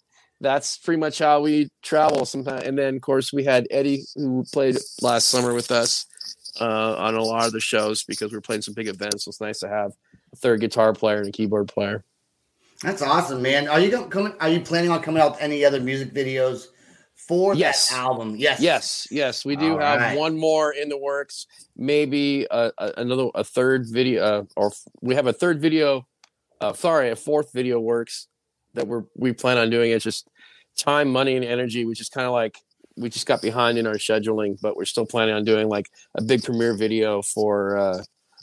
that's 0.41 0.79
pretty 0.79 0.99
much 1.01 1.19
how 1.19 1.41
we 1.41 1.69
travel 1.83 2.25
sometimes. 2.25 2.63
And 2.65 2.79
then, 2.79 2.97
of 2.97 3.03
course, 3.03 3.33
we 3.33 3.45
had 3.45 3.67
Eddie 3.71 4.05
who 4.15 4.45
played 4.53 4.79
last 5.03 5.29
summer 5.29 5.53
with 5.53 5.71
us 5.71 6.07
uh, 6.61 6.95
on 6.97 7.15
a 7.17 7.23
lot 7.23 7.47
of 7.47 7.53
the 7.53 7.61
shows 7.61 8.03
because 8.05 8.31
we 8.33 8.37
were 8.39 8.43
playing 8.43 8.63
some 8.63 8.73
big 8.75 8.89
events. 8.89 9.25
So 9.25 9.29
it's 9.31 9.41
nice 9.41 9.59
to 9.61 9.69
have 9.69 9.93
a 10.33 10.37
third 10.37 10.61
guitar 10.61 10.95
player 10.95 11.19
and 11.19 11.29
a 11.29 11.33
keyboard 11.33 11.69
player. 11.69 12.03
that's 12.83 13.03
awesome, 13.03 13.43
man. 13.43 13.69
Are 13.69 13.81
you 13.81 13.91
go- 13.91 14.05
coming? 14.07 14.33
Are 14.41 14.49
you 14.49 14.61
planning 14.61 14.91
on 14.91 15.03
coming 15.03 15.21
out 15.23 15.33
with 15.33 15.43
any 15.43 15.65
other 15.67 15.81
music 15.81 16.15
videos 16.15 16.69
for 17.17 17.55
Yes. 17.55 17.91
that 17.91 17.99
album? 17.99 18.37
Yes, 18.37 18.61
Yes, 18.61 19.09
yes, 19.11 19.45
we 19.45 19.57
do 19.57 19.73
All 19.73 19.79
have 19.81 20.01
right. 20.01 20.17
one 20.19 20.37
more 20.39 20.73
in 20.73 20.89
the 20.89 20.99
works. 20.99 21.47
Maybe 21.77 22.47
another 22.51 23.29
a 23.35 23.43
third 23.45 23.87
video, 23.91 24.23
uh, 24.23 24.43
or 24.57 24.69
f- 24.69 24.83
we 25.01 25.15
have 25.15 25.27
a 25.27 25.33
third 25.33 25.61
video. 25.61 26.07
Uh, 26.61 26.73
sorry, 26.73 27.11
a 27.11 27.17
fourth 27.17 27.53
video 27.53 27.81
works 27.81 28.29
that 28.75 28.87
we're 28.87 29.05
we 29.17 29.33
plan 29.33 29.59
on 29.59 29.71
doing. 29.71 29.91
It's 29.91 30.05
just 30.05 30.29
time, 30.79 31.11
money, 31.11 31.37
and 31.37 31.45
energy. 31.45 31.85
We 31.85 31.95
just 31.95 32.13
kind 32.13 32.27
of 32.27 32.33
like 32.33 32.59
we 32.97 33.11
just 33.11 33.27
got 33.27 33.43
behind 33.43 33.77
in 33.77 33.87
our 33.87 33.95
scheduling, 33.95 34.59
but 34.63 34.77
we're 34.77 34.85
still 34.87 35.05
planning 35.07 35.35
on 35.35 35.45
doing 35.45 35.69
like 35.69 35.87
a 36.15 36.23
big 36.23 36.43
premiere 36.43 36.75
video 36.75 37.21
for 37.23 37.77
uh, 37.77 38.03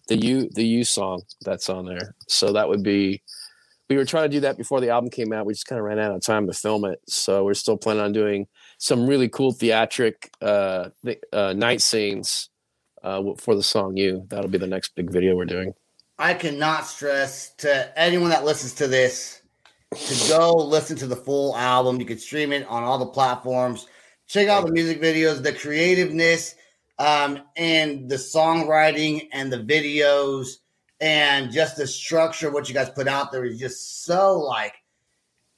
the 0.10 0.18
you 0.18 0.50
the 0.54 0.64
you 0.66 0.84
song 0.84 1.24
that's 1.42 1.70
on 1.70 1.86
there. 1.86 2.16
So 2.28 2.54
that 2.54 2.68
would 2.70 2.84
be. 2.84 3.22
We 3.90 3.98
were 3.98 4.06
trying 4.06 4.30
to 4.30 4.36
do 4.36 4.40
that 4.42 4.58
before 4.58 4.82
the 4.82 4.90
album 4.90 5.10
came 5.10 5.34
out. 5.34 5.46
We 5.46 5.54
just 5.54 5.68
kind 5.68 5.80
of 5.80 5.86
ran 5.86 6.00
out 6.00 6.16
of 6.16 6.22
time 6.22 6.48
to 6.48 6.54
film 6.54 6.86
it, 6.86 7.00
so 7.08 7.44
we're 7.44 7.54
still 7.54 7.78
planning 7.78 8.04
on 8.04 8.14
doing 8.14 8.48
some 8.78 9.06
really 9.06 9.30
cool 9.30 9.52
theatric 9.52 10.30
uh, 10.42 10.90
th- 11.06 11.22
uh, 11.32 11.54
night 11.54 11.82
scenes 11.82 12.50
uh, 13.04 13.22
for 13.38 13.56
the 13.56 13.64
song 13.64 13.98
"You." 13.98 14.26
That'll 14.30 14.50
be 14.50 14.58
the 14.58 14.68
next 14.68 14.96
big 14.96 15.12
video 15.12 15.36
we're 15.36 15.46
doing. 15.46 15.74
I 16.18 16.34
cannot 16.34 16.86
stress 16.86 17.54
to 17.56 18.00
anyone 18.00 18.30
that 18.30 18.46
listens 18.46 18.74
to 18.76 18.88
this 18.88 19.42
to 19.96 20.30
go 20.30 20.54
listen 20.54 20.96
to 20.98 21.08
the 21.08 21.16
full 21.16 21.56
album. 21.56 22.00
You 22.00 22.06
can 22.06 22.18
stream 22.18 22.52
it 22.52 22.66
on 22.68 22.84
all 22.84 22.98
the 22.98 23.06
platforms. 23.08 23.88
Check 24.28 24.48
out 24.48 24.66
the 24.66 24.72
music 24.72 25.02
videos, 25.02 25.44
the 25.44 25.54
creativeness, 25.54 26.56
um, 27.00 27.42
and 27.58 28.10
the 28.10 28.16
songwriting 28.16 29.28
and 29.32 29.52
the 29.52 29.60
videos 29.60 30.58
and 31.02 31.52
just 31.52 31.78
the 31.78 31.88
structure 31.88 32.48
of 32.48 32.54
what 32.54 32.68
you 32.68 32.74
guys 32.74 32.90
put 32.90 33.08
out 33.08 33.32
there 33.32 33.46
is 33.46 33.60
just 33.60 34.04
so 34.06 34.40
like 34.40 34.76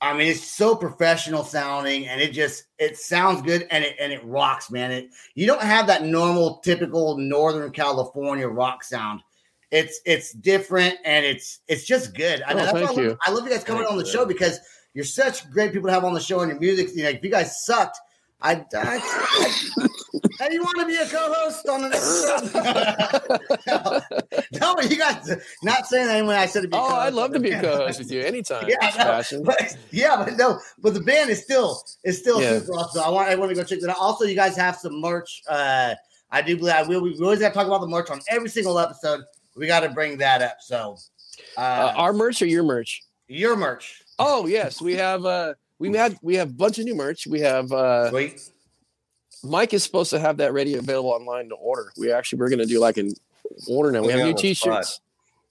I 0.01 0.15
mean, 0.15 0.27
it's 0.27 0.51
so 0.51 0.75
professional 0.75 1.43
sounding, 1.43 2.07
and 2.07 2.21
it 2.21 2.31
just 2.31 2.65
it 2.77 2.97
sounds 2.97 3.41
good, 3.41 3.65
and 3.71 3.83
it 3.83 3.95
and 3.99 4.11
it 4.11 4.23
rocks, 4.25 4.69
man. 4.69 4.91
It 4.91 5.09
you 5.35 5.47
don't 5.47 5.61
have 5.61 5.87
that 5.87 6.03
normal, 6.03 6.57
typical 6.57 7.17
Northern 7.17 7.71
California 7.71 8.47
rock 8.47 8.83
sound. 8.83 9.21
It's 9.71 10.01
it's 10.05 10.33
different, 10.33 10.97
and 11.05 11.25
it's 11.25 11.61
it's 11.67 11.85
just 11.85 12.13
good. 12.13 12.41
I, 12.43 12.53
Oh, 12.53 12.55
that's 12.55 12.71
thank 12.71 12.85
I, 12.85 12.89
love, 12.91 12.97
you. 12.97 13.17
I 13.25 13.31
love 13.31 13.45
you 13.45 13.49
guys 13.49 13.63
coming 13.63 13.83
Thank 13.83 13.93
on 13.93 13.97
the 13.97 14.05
you. 14.05 14.11
show 14.11 14.25
because 14.25 14.59
you're 14.93 15.05
such 15.05 15.49
great 15.49 15.71
people 15.71 15.87
to 15.87 15.93
have 15.93 16.03
on 16.03 16.13
the 16.13 16.19
show, 16.19 16.41
and 16.41 16.51
your 16.51 16.59
music. 16.59 16.89
You 16.93 17.03
know, 17.03 17.09
if 17.09 17.23
you 17.23 17.31
guys 17.31 17.65
sucked, 17.65 17.97
I, 18.45 18.63
I, 18.75 19.01
I 19.01 19.87
hey, 20.39 20.53
you 20.53 20.61
want 20.61 20.77
to 20.79 20.85
be 20.85 20.95
a 20.97 21.05
co-host 21.07 21.67
on 21.67 21.81
the 21.81 21.89
next 21.89 22.21
show? 23.65 24.59
no, 24.59 24.75
but 24.75 24.89
you 24.91 24.97
guys 24.97 25.35
not 25.63 25.87
saying 25.87 26.07
that 26.07 26.25
when 26.25 26.35
I 26.37 26.45
said 26.45 26.61
to 26.61 26.67
be. 26.67 26.75
Oh, 26.75 26.81
co-host 26.81 27.01
I'd 27.07 27.13
love 27.13 27.33
to 27.33 27.39
be 27.39 27.51
a 27.51 27.61
co-host 27.61 27.99
with 27.99 28.11
you 28.11 28.21
anytime, 28.31 28.67
Yeah. 28.69 28.89
Sebastian. 28.91 29.43
but 29.43 29.75
yeah, 29.91 30.15
but 30.23 30.37
no, 30.37 30.59
but 30.81 30.93
the 30.93 30.99
band 31.01 31.29
is 31.29 31.41
still 31.43 31.81
is 32.03 32.19
still 32.19 32.41
Yeah. 32.41 32.59
super 32.59 32.73
awesome. 32.73 33.03
I 33.03 33.09
want 33.09 33.29
everyone 33.29 33.49
to 33.49 33.55
go 33.55 33.63
check 33.63 33.79
that 33.81 33.89
out. 33.89 33.97
Also, 33.99 34.25
you 34.25 34.35
guys 34.35 34.55
have 34.57 34.75
some 34.75 34.99
merch. 35.01 35.41
Uh, 35.49 35.95
I 36.31 36.41
do 36.41 36.55
believe 36.57 36.73
I 36.75 36.83
will. 36.83 37.01
We 37.01 37.17
always 37.19 37.41
have 37.41 37.53
to 37.53 37.57
talk 37.57 37.67
about 37.67 37.81
the 37.81 37.87
merch 37.87 38.09
on 38.11 38.19
every 38.29 38.49
single 38.49 38.77
episode. 38.77 39.21
We 39.55 39.67
got 39.67 39.79
to 39.81 39.89
bring 39.89 40.17
that 40.19 40.41
up. 40.41 40.57
So, 40.59 40.97
uh, 41.57 41.61
Uh, 41.61 41.93
our 41.95 42.13
merch 42.13 42.41
or 42.41 42.45
your 42.45 42.63
merch? 42.63 43.01
your 43.27 43.55
merch, 43.55 44.03
Oh 44.19 44.45
yes, 44.45 44.79
we 44.81 44.93
have. 44.97 45.25
Uh, 45.25 45.55
we 45.91 45.97
had 45.97 46.17
we 46.21 46.35
have 46.35 46.49
a 46.49 46.53
bunch 46.53 46.79
of 46.79 46.85
new 46.85 46.95
merch. 46.95 47.27
We 47.27 47.41
have. 47.41 47.71
Uh, 47.71 48.09
sweet. 48.09 48.49
Mike 49.43 49.73
is 49.73 49.83
supposed 49.83 50.09
to 50.09 50.19
have 50.19 50.37
that 50.37 50.53
ready 50.53 50.75
available 50.75 51.11
online 51.11 51.49
to 51.49 51.55
order. 51.55 51.91
We 51.97 52.11
actually 52.11 52.39
we're 52.39 52.49
going 52.49 52.59
to 52.59 52.65
do 52.65 52.79
like 52.79 52.97
an 52.97 53.13
order 53.69 53.91
now. 53.91 54.01
We 54.01 54.11
have 54.11 54.21
new 54.21 54.29
on 54.29 54.35
the 54.35 54.53
spot. 54.55 54.83
T-shirts. 54.83 55.01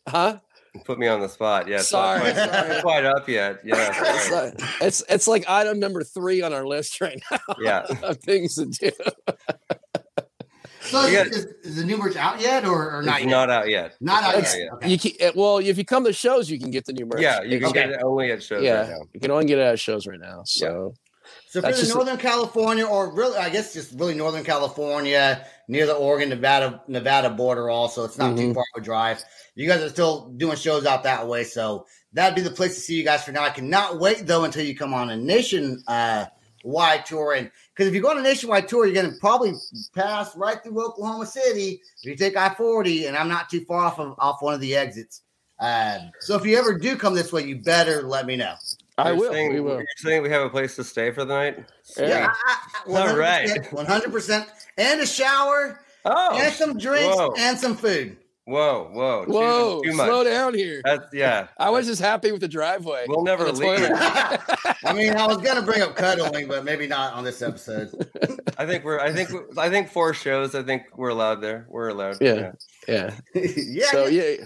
Huh? 0.09 0.39
Put 0.85 0.99
me 0.99 1.07
on 1.07 1.21
the 1.21 1.29
spot. 1.29 1.69
Yeah, 1.69 1.79
Sorry, 1.79 2.19
not 2.19 2.35
quite, 2.35 2.51
sorry. 2.51 2.83
quite 2.83 3.05
up 3.05 3.29
yet. 3.29 3.61
Yeah, 3.65 3.91
It's, 3.97 4.33
uh, 4.33 4.51
it's 4.81 5.05
it's 5.09 5.29
like 5.29 5.49
item 5.49 5.79
number 5.79 6.03
three 6.03 6.43
on 6.43 6.53
our 6.53 6.67
list 6.67 7.01
right 7.01 7.23
now 7.31 7.39
yeah. 7.61 7.87
of 8.03 8.19
things 8.19 8.57
to 8.57 8.67
do. 8.67 8.91
So, 10.85 11.05
We 11.07 11.13
got- 11.13 11.27
is, 11.29 11.47
is 11.63 11.77
the 11.77 11.85
new 11.85 11.97
merch 11.97 12.17
out 12.17 12.41
yet, 12.41 12.65
or, 12.67 12.99
or 12.99 13.03
not 13.03 13.17
It's 13.17 13.25
yet? 13.25 13.31
not 13.31 13.51
out 13.51 13.69
yet. 13.69 13.95
Not 14.01 14.23
out 14.23 14.35
It's 14.37 14.57
yet. 14.57 14.69
Okay. 14.75 14.89
You 14.91 14.99
can, 14.99 15.13
eh, 15.21 15.31
well, 15.35 15.59
if 15.59 15.79
you 15.79 15.85
come 15.85 16.05
to 16.05 16.13
shows, 16.13 16.51
you 16.51 16.59
can 16.59 16.71
get 16.71 16.85
the 16.85 16.93
new 16.93 17.07
merch. 17.07 17.21
Yeah, 17.23 17.43
you 17.43 17.59
can 17.59 17.69
Okay. 17.71 17.81
get 17.87 17.91
it 17.91 18.01
only 18.03 18.31
at 18.33 18.43
shows 18.43 18.63
yeah, 18.63 18.81
right 18.81 18.91
now. 18.91 18.99
you 19.13 19.21
can 19.21 19.31
only 19.31 19.47
get 19.47 19.59
it 19.59 19.63
at 19.63 19.79
shows 19.81 20.07
right 20.07 20.21
now. 20.21 20.43
So 20.45 20.95
So 21.49 21.61
That's 21.63 21.79
for 21.79 21.81
the 21.81 21.87
just- 21.87 21.97
Northern 21.97 22.19
California, 22.19 22.85
or 22.85 23.15
really, 23.15 23.39
I 23.39 23.49
guess 23.49 23.73
just 23.73 23.99
really 23.99 24.13
Northern 24.15 24.45
California, 24.45 25.47
near 25.69 25.87
the 25.87 25.95
Oregon 25.95 26.29
Nevada 26.29 26.83
Nevada 26.87 27.31
border. 27.31 27.71
Also, 27.71 28.05
it's 28.05 28.19
not 28.19 28.37
too 28.37 28.49
Mhm. 28.51 28.55
far 28.55 28.65
of 28.77 28.83
a 28.83 28.85
drive. 28.85 29.23
You 29.55 29.67
guys 29.67 29.81
are 29.83 29.89
still 29.89 30.29
doing 30.37 30.57
shows 30.57 30.85
out 30.85 31.05
that 31.05 31.27
way, 31.27 31.45
so 31.45 31.87
that'd 32.13 32.35
be 32.35 32.43
the 32.43 32.51
place 32.51 32.75
to 32.75 32.81
see 32.81 32.95
you 32.97 33.05
guys 33.05 33.25
for 33.25 33.33
now. 33.33 33.43
I 33.43 33.51
cannot 33.51 33.99
wait 34.01 34.27
though 34.27 34.45
until 34.45 34.65
you 34.65 34.77
come 34.77 34.93
on 34.93 35.09
a 35.11 35.17
nation 35.17 35.83
uh, 35.89 36.27
wide 36.65 37.07
tour, 37.07 37.35
and 37.35 37.51
because 37.73 37.87
if 37.87 37.95
you 37.95 38.03
go 38.03 38.11
on 38.11 38.19
a 38.19 38.23
nationwide 38.23 38.67
tour, 38.67 38.87
you're 38.87 38.95
going 38.95 39.13
to 39.13 39.21
probably 39.21 39.53
pass 39.95 40.35
right 40.37 40.63
through 40.63 40.85
Oklahoma 40.85 41.27
City 41.27 41.81
if 42.03 42.05
you 42.05 42.17
take 42.17 42.37
I 42.37 42.53
forty, 42.55 43.07
and 43.07 43.17
I'm 43.17 43.29
not 43.29 43.49
too 43.49 43.65
far 43.65 43.85
off 43.85 44.01
of 44.01 44.15
off 44.19 44.43
one 44.43 44.55
of 44.55 44.61
the 44.61 44.75
exits. 44.75 45.23
Uh, 45.61 45.99
so 46.21 46.35
if 46.35 46.45
you 46.45 46.59
ever 46.59 46.77
do 46.77 46.97
come 46.97 47.15
this 47.15 47.33
way, 47.33 47.45
you 47.45 47.57
better 47.57 48.03
let 48.03 48.27
me 48.27 48.35
know. 48.35 48.55
I 48.99 49.11
You're 49.11 49.19
will. 49.19 49.33
Saying, 49.33 49.53
we 49.53 49.61
will. 49.61 49.77
You're 49.77 49.87
saying 49.99 50.23
we 50.23 50.31
have 50.31 50.43
a 50.43 50.51
place 50.51 50.75
to 50.77 50.85
stay 50.85 51.13
for 51.13 51.25
the 51.25 51.35
night? 51.35 51.65
Yeah. 51.97 52.33
All 52.89 53.17
right. 53.17 53.73
one 53.73 53.87
hundred 53.87 54.13
percent, 54.13 54.49
and 54.77 55.01
a 55.01 55.07
shower, 55.07 55.81
Oh, 56.05 56.39
and 56.39 56.53
some 56.53 56.77
drinks, 56.77 57.17
whoa. 57.17 57.35
and 57.39 57.59
some 57.59 57.77
food. 57.77 58.17
Whoa, 58.45 58.89
whoa, 58.93 59.25
Whoa, 59.27 59.83
too, 59.83 59.93
much. 59.95 60.07
slow 60.07 60.25
down 60.25 60.55
here. 60.55 60.81
That's 60.85 61.07
yeah. 61.13 61.49
I 61.59 61.71
was 61.71 61.87
just 61.87 62.01
happy 62.01 62.33
with 62.33 62.41
the 62.41 62.49
driveway. 62.49 63.07
We'll 63.09 63.25
never 63.25 63.51
leave. 63.51 63.81
I 63.93 64.93
mean, 64.95 65.15
I 65.17 65.27
was 65.27 65.39
gonna 65.39 65.63
bring 65.63 65.83
up 65.83 65.97
cuddling, 65.97 66.47
but 66.49 66.65
maybe 66.65 66.87
not 66.87 67.15
on 67.15 67.25
this 67.25 67.43
episode. 67.43 67.91
I 68.59 68.67
think 68.67 68.85
we're. 68.85 69.01
I 69.01 69.13
think. 69.13 69.31
I 69.59 69.69
think 69.71 69.89
four 69.91 70.15
shows. 70.15 70.55
I 70.55 70.63
think 70.63 70.83
we're 70.97 71.09
allowed 71.11 71.41
there. 71.41 71.67
We're 71.69 71.89
allowed. 71.89 72.19
Yeah. 72.21 72.53
Yeah. 72.87 73.15
yeah. 73.35 73.87
So 73.91 74.07
yeah, 74.07 74.45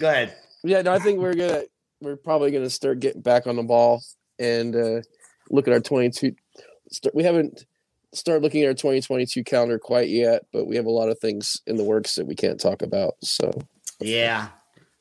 Go 0.00 0.08
ahead. 0.08 0.36
yeah. 0.64 0.82
No, 0.82 0.92
I 0.92 0.98
think 0.98 1.20
we're 1.20 1.34
gonna 1.34 1.62
we're 2.00 2.16
probably 2.16 2.50
gonna 2.50 2.70
start 2.70 3.00
getting 3.00 3.22
back 3.22 3.46
on 3.46 3.56
the 3.56 3.62
ball 3.62 4.02
and 4.38 4.74
uh 4.74 5.00
look 5.50 5.68
at 5.68 5.74
our 5.74 5.80
22. 5.80 6.34
Start, 6.90 7.14
we 7.14 7.22
haven't 7.22 7.64
started 8.14 8.42
looking 8.42 8.62
at 8.62 8.66
our 8.68 8.74
2022 8.74 9.42
calendar 9.44 9.78
quite 9.78 10.08
yet, 10.08 10.44
but 10.52 10.66
we 10.66 10.76
have 10.76 10.86
a 10.86 10.90
lot 10.90 11.08
of 11.08 11.18
things 11.18 11.60
in 11.66 11.76
the 11.76 11.84
works 11.84 12.14
that 12.16 12.26
we 12.26 12.34
can't 12.34 12.60
talk 12.60 12.82
about. 12.82 13.14
So 13.22 13.50
Yeah. 14.00 14.48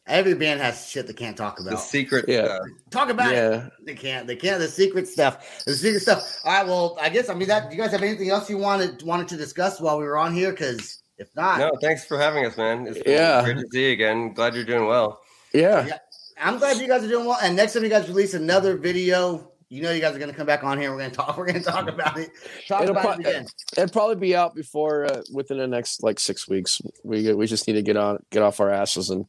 Every 0.07 0.33
band 0.33 0.59
has 0.59 0.89
shit 0.89 1.05
they 1.07 1.13
can't 1.13 1.37
talk 1.37 1.59
about. 1.59 1.71
The 1.71 1.77
secret. 1.77 2.25
Yeah. 2.27 2.45
stuff. 2.45 2.59
Talk 2.89 3.09
about 3.09 3.31
it. 3.31 3.35
yeah, 3.35 3.67
They 3.85 3.93
can't. 3.93 4.27
They 4.27 4.35
can't. 4.35 4.59
The 4.59 4.67
secret 4.67 5.07
stuff. 5.07 5.63
The 5.65 5.73
secret 5.75 6.01
stuff. 6.01 6.39
All 6.43 6.51
right. 6.51 6.65
Well, 6.65 6.97
I 6.99 7.09
guess 7.09 7.29
I 7.29 7.33
mean 7.35 7.47
that. 7.49 7.69
Do 7.69 7.75
you 7.75 7.81
guys 7.81 7.91
have 7.91 8.01
anything 8.01 8.29
else 8.29 8.49
you 8.49 8.57
wanted 8.57 9.03
wanted 9.03 9.27
to 9.29 9.37
discuss 9.37 9.79
while 9.79 9.99
we 9.99 10.05
were 10.05 10.17
on 10.17 10.33
here? 10.33 10.51
Because 10.51 11.01
if 11.17 11.29
not, 11.35 11.59
No, 11.59 11.71
thanks 11.81 12.03
for 12.03 12.17
having 12.17 12.45
us, 12.45 12.57
man. 12.57 12.87
It's 12.87 12.99
been 12.99 13.13
Yeah. 13.13 13.43
great 13.43 13.57
to 13.57 13.65
see 13.71 13.87
you 13.87 13.91
again. 13.93 14.33
Glad 14.33 14.55
you're 14.55 14.63
doing 14.65 14.87
well. 14.87 15.21
yeah, 15.53 15.85
Yeah. 15.85 15.97
I'm 16.41 16.57
glad 16.57 16.77
you 16.77 16.87
guys 16.87 17.03
are 17.03 17.07
doing 17.07 17.27
well. 17.27 17.37
And 17.41 17.55
next 17.55 17.73
time 17.73 17.83
you 17.83 17.89
guys 17.89 18.07
release 18.07 18.33
another 18.33 18.75
video, 18.77 19.50
you 19.71 19.81
know 19.81 19.89
you 19.91 20.01
guys 20.01 20.13
are 20.13 20.19
going 20.19 20.29
to 20.29 20.35
come 20.35 20.45
back 20.45 20.65
on 20.65 20.77
here. 20.77 20.91
We're 20.91 20.97
going 20.97 21.11
to 21.11 21.15
talk. 21.15 21.37
We're 21.37 21.45
going 21.45 21.63
to 21.63 21.71
talk 21.71 21.87
about 21.87 22.19
it. 22.19 22.31
Talk 22.67 22.83
It'll 22.83 22.95
about 22.97 23.21
it 23.21 23.25
again. 23.27 23.47
It'll 23.77 23.89
probably 23.89 24.17
be 24.17 24.35
out 24.35 24.53
before 24.53 25.05
uh, 25.05 25.21
within 25.33 25.57
the 25.57 25.67
next 25.67 26.03
like 26.03 26.19
six 26.19 26.47
weeks. 26.49 26.81
We 27.05 27.33
we 27.33 27.47
just 27.47 27.67
need 27.67 27.73
to 27.73 27.81
get 27.81 27.95
on 27.95 28.21
get 28.31 28.43
off 28.43 28.59
our 28.59 28.69
asses 28.69 29.09
and 29.09 29.25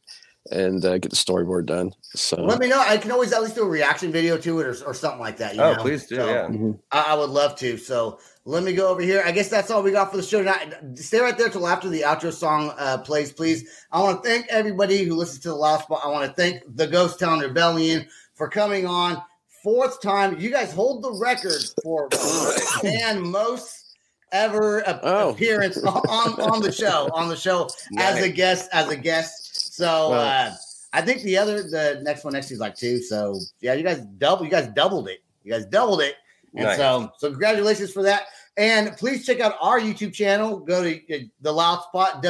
and 0.51 0.83
uh, 0.83 0.97
get 0.97 1.09
the 1.09 1.15
storyboard 1.15 1.65
done. 1.67 1.93
So 2.13 2.43
Let 2.43 2.59
me 2.59 2.67
know. 2.67 2.83
I 2.85 2.97
can 2.97 3.11
always 3.11 3.31
at 3.31 3.41
least 3.41 3.55
do 3.55 3.63
a 3.63 3.69
reaction 3.69 4.11
video 4.11 4.37
to 4.39 4.59
it 4.59 4.65
or, 4.65 4.75
or 4.85 4.93
something 4.93 5.21
like 5.21 5.37
that. 5.37 5.55
You 5.55 5.61
Oh, 5.61 5.73
know? 5.75 5.81
please 5.81 6.05
do. 6.07 6.17
So, 6.17 6.27
yeah. 6.27 6.47
Mhm. 6.49 6.77
I, 6.91 7.05
I 7.09 7.13
would 7.13 7.29
love 7.29 7.55
to. 7.59 7.77
So 7.77 8.19
let 8.43 8.61
me 8.63 8.73
go 8.73 8.89
over 8.89 9.01
here. 9.01 9.23
I 9.25 9.31
guess 9.31 9.47
that's 9.47 9.71
all 9.71 9.81
we 9.81 9.91
got 9.91 10.11
for 10.11 10.17
the 10.17 10.23
show 10.23 10.39
tonight. 10.39 10.75
Stay 10.95 11.21
right 11.21 11.37
there 11.37 11.47
till 11.47 11.65
after 11.65 11.87
the 11.87 12.01
outro 12.01 12.33
song 12.33 12.73
uh, 12.77 12.97
plays, 12.97 13.31
please. 13.31 13.85
I 13.93 14.01
want 14.01 14.21
to 14.21 14.29
thank 14.29 14.47
everybody 14.49 15.05
who 15.05 15.15
listens 15.15 15.39
to 15.43 15.47
the 15.47 15.55
Loud 15.55 15.79
Spot. 15.83 16.01
I 16.03 16.09
want 16.09 16.27
to 16.27 16.33
thank 16.33 16.61
the 16.75 16.87
Ghost 16.87 17.19
Town 17.19 17.39
Rebellion 17.39 18.05
for 18.33 18.49
coming 18.49 18.85
on 18.85 19.21
fourth 19.63 20.01
time. 20.01 20.39
You 20.39 20.49
guys 20.51 20.71
hold 20.73 21.03
the 21.03 21.11
record 21.13 21.61
for 21.83 22.09
and 22.83 23.21
most 23.21 23.95
ever 24.31 24.83
Oh. 25.03 25.29
appearance 25.29 25.77
on, 25.83 26.41
on 26.41 26.61
the 26.61 26.71
show 26.71 27.09
on 27.13 27.29
the 27.29 27.35
show 27.35 27.69
as 27.97 28.21
a 28.21 28.29
guest 28.29 28.69
as 28.73 28.89
a 28.89 28.95
guest. 28.97 29.73
So. 29.75 30.09
Well- 30.11 30.49
uh 30.49 30.55
I 30.95 31.01
think 31.01 31.23
the 31.23 31.39
other, 31.39 31.63
the 31.63 32.01
next 32.03 32.23
one 32.23 32.33
next 32.33 32.51
is 32.51 32.59
like 32.59 32.75
two. 32.75 32.99
So 33.01 33.39
yeah, 33.61 33.73
you 33.73 33.81
guys 33.81 34.01
double, 34.19 34.45
you 34.45 34.51
guys 34.51 34.67
doubled 34.75 35.07
it. 35.09 35.23
You 35.43 35.51
guys 35.51 35.65
doubled 35.65 36.01
it. 36.01 36.13
And 36.55 36.65
Nice. 36.65 36.77
so, 36.77 37.11
so 37.17 37.29
congratulations 37.31 37.91
for 37.91 38.03
that. 38.03 38.27
And 38.57 38.95
please 38.95 39.25
check 39.25 39.39
out 39.39 39.55
our 39.59 39.79
YouTube 39.79 40.13
channel. 40.13 40.59
Go 40.59 40.83
to 40.83 40.95
uh, 41.15 41.19
the 41.41 41.51
Loud 41.51 41.81
Spot, 41.81 42.21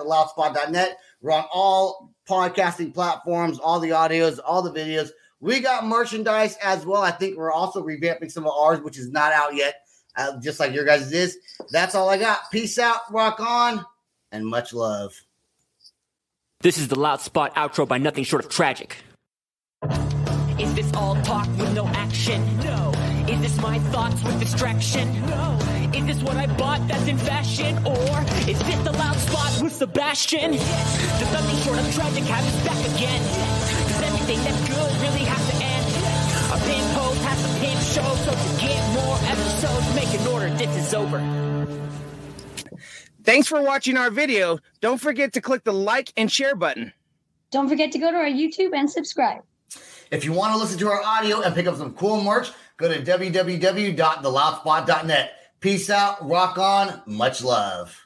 www.theloudspot.net. 0.00 0.98
We're 1.20 1.30
on 1.32 1.44
all 1.52 2.12
podcasting 2.28 2.92
platforms, 2.92 3.60
all 3.60 3.78
the 3.78 3.90
audios, 3.90 4.40
all 4.44 4.62
the 4.62 4.72
videos. 4.72 5.10
We 5.40 5.60
got 5.60 5.86
merchandise 5.86 6.56
as 6.62 6.86
well. 6.86 7.02
I 7.02 7.10
think 7.10 7.36
we're 7.36 7.52
also 7.52 7.84
revamping 7.84 8.30
some 8.30 8.46
of 8.46 8.52
ours, 8.52 8.80
which 8.80 8.98
is 8.98 9.10
not 9.10 9.32
out 9.32 9.54
yet, 9.54 9.74
uh, 10.16 10.40
just 10.40 10.58
like 10.58 10.72
your 10.72 10.84
guys' 10.84 11.12
is. 11.12 11.38
That's 11.70 11.94
all 11.94 12.08
I 12.08 12.16
got. 12.16 12.50
Peace 12.50 12.78
out, 12.78 13.00
rock 13.12 13.38
on, 13.40 13.84
and 14.32 14.46
much 14.46 14.72
love. 14.72 15.14
This 16.60 16.78
is 16.78 16.88
the 16.88 16.98
Loud 16.98 17.20
Spot 17.20 17.54
outro 17.54 17.86
by 17.86 17.98
nothing 17.98 18.24
short 18.24 18.44
of 18.44 18.50
tragic. 18.50 18.96
Is 20.58 20.74
this 20.74 20.90
all 20.94 21.20
talk 21.22 21.46
with 21.58 21.74
no 21.74 21.86
action? 21.88 22.42
No. 22.60 22.92
Is 23.28 23.40
this 23.42 23.60
my 23.60 23.78
thoughts 23.90 24.22
with 24.22 24.40
distraction? 24.40 25.20
No. 25.26 25.58
Is 25.94 26.06
this 26.06 26.22
what 26.22 26.36
I 26.36 26.46
bought 26.56 26.86
that's 26.88 27.06
in 27.06 27.18
fashion? 27.18 27.76
Or 27.86 28.22
is 28.48 28.58
this 28.58 28.78
the 28.84 28.92
loud 28.92 29.16
spot 29.16 29.62
with 29.62 29.72
Sebastian? 29.72 30.54
Yes. 30.54 31.20
Does 31.20 31.32
nothing 31.32 31.58
short 31.60 31.78
of 31.78 31.94
tragic 31.94 32.24
have 32.24 32.44
his 32.44 32.64
back 32.64 32.78
again? 32.96 33.22
Yes. 33.22 33.75
Does 34.26 34.38
everything 34.38 34.54
that's 34.54 34.68
good 34.68 34.92
really 35.02 35.24
have 35.24 35.50
to 35.50 35.56
end? 35.64 35.86
A 36.52 36.58
pin 36.66 36.84
post 36.96 37.20
has 37.22 37.44
a 37.44 37.48
pin 37.60 37.78
show, 37.78 38.14
so 38.24 38.32
to 38.32 38.48
get 38.60 38.82
more 38.92 39.16
episodes, 39.22 39.94
make 39.94 40.12
an 40.20 40.26
order. 40.26 40.50
This 40.56 40.76
is 40.84 40.92
over. 40.94 41.22
Thanks 43.22 43.46
for 43.46 43.62
watching 43.62 43.96
our 43.96 44.10
video. 44.10 44.58
Don't 44.80 45.00
forget 45.00 45.34
to 45.34 45.40
click 45.40 45.62
the 45.62 45.72
like 45.72 46.12
and 46.16 46.32
share 46.32 46.56
button. 46.56 46.92
Don't 47.52 47.68
forget 47.68 47.92
to 47.92 48.00
go 48.00 48.10
to 48.10 48.16
our 48.16 48.24
YouTube 48.24 48.72
and 48.74 48.90
subscribe. 48.90 49.44
If 50.10 50.24
you 50.24 50.32
want 50.32 50.54
to 50.54 50.58
listen 50.58 50.80
to 50.80 50.88
our 50.88 51.04
audio 51.04 51.42
and 51.42 51.54
pick 51.54 51.68
up 51.68 51.76
some 51.76 51.94
cool 51.94 52.20
merch, 52.20 52.50
go 52.78 52.92
to 52.92 53.00
www.theloudspot.net. 53.00 55.30
Peace 55.60 55.88
out, 55.88 56.28
rock 56.28 56.58
on, 56.58 57.00
much 57.06 57.44
love. 57.44 58.05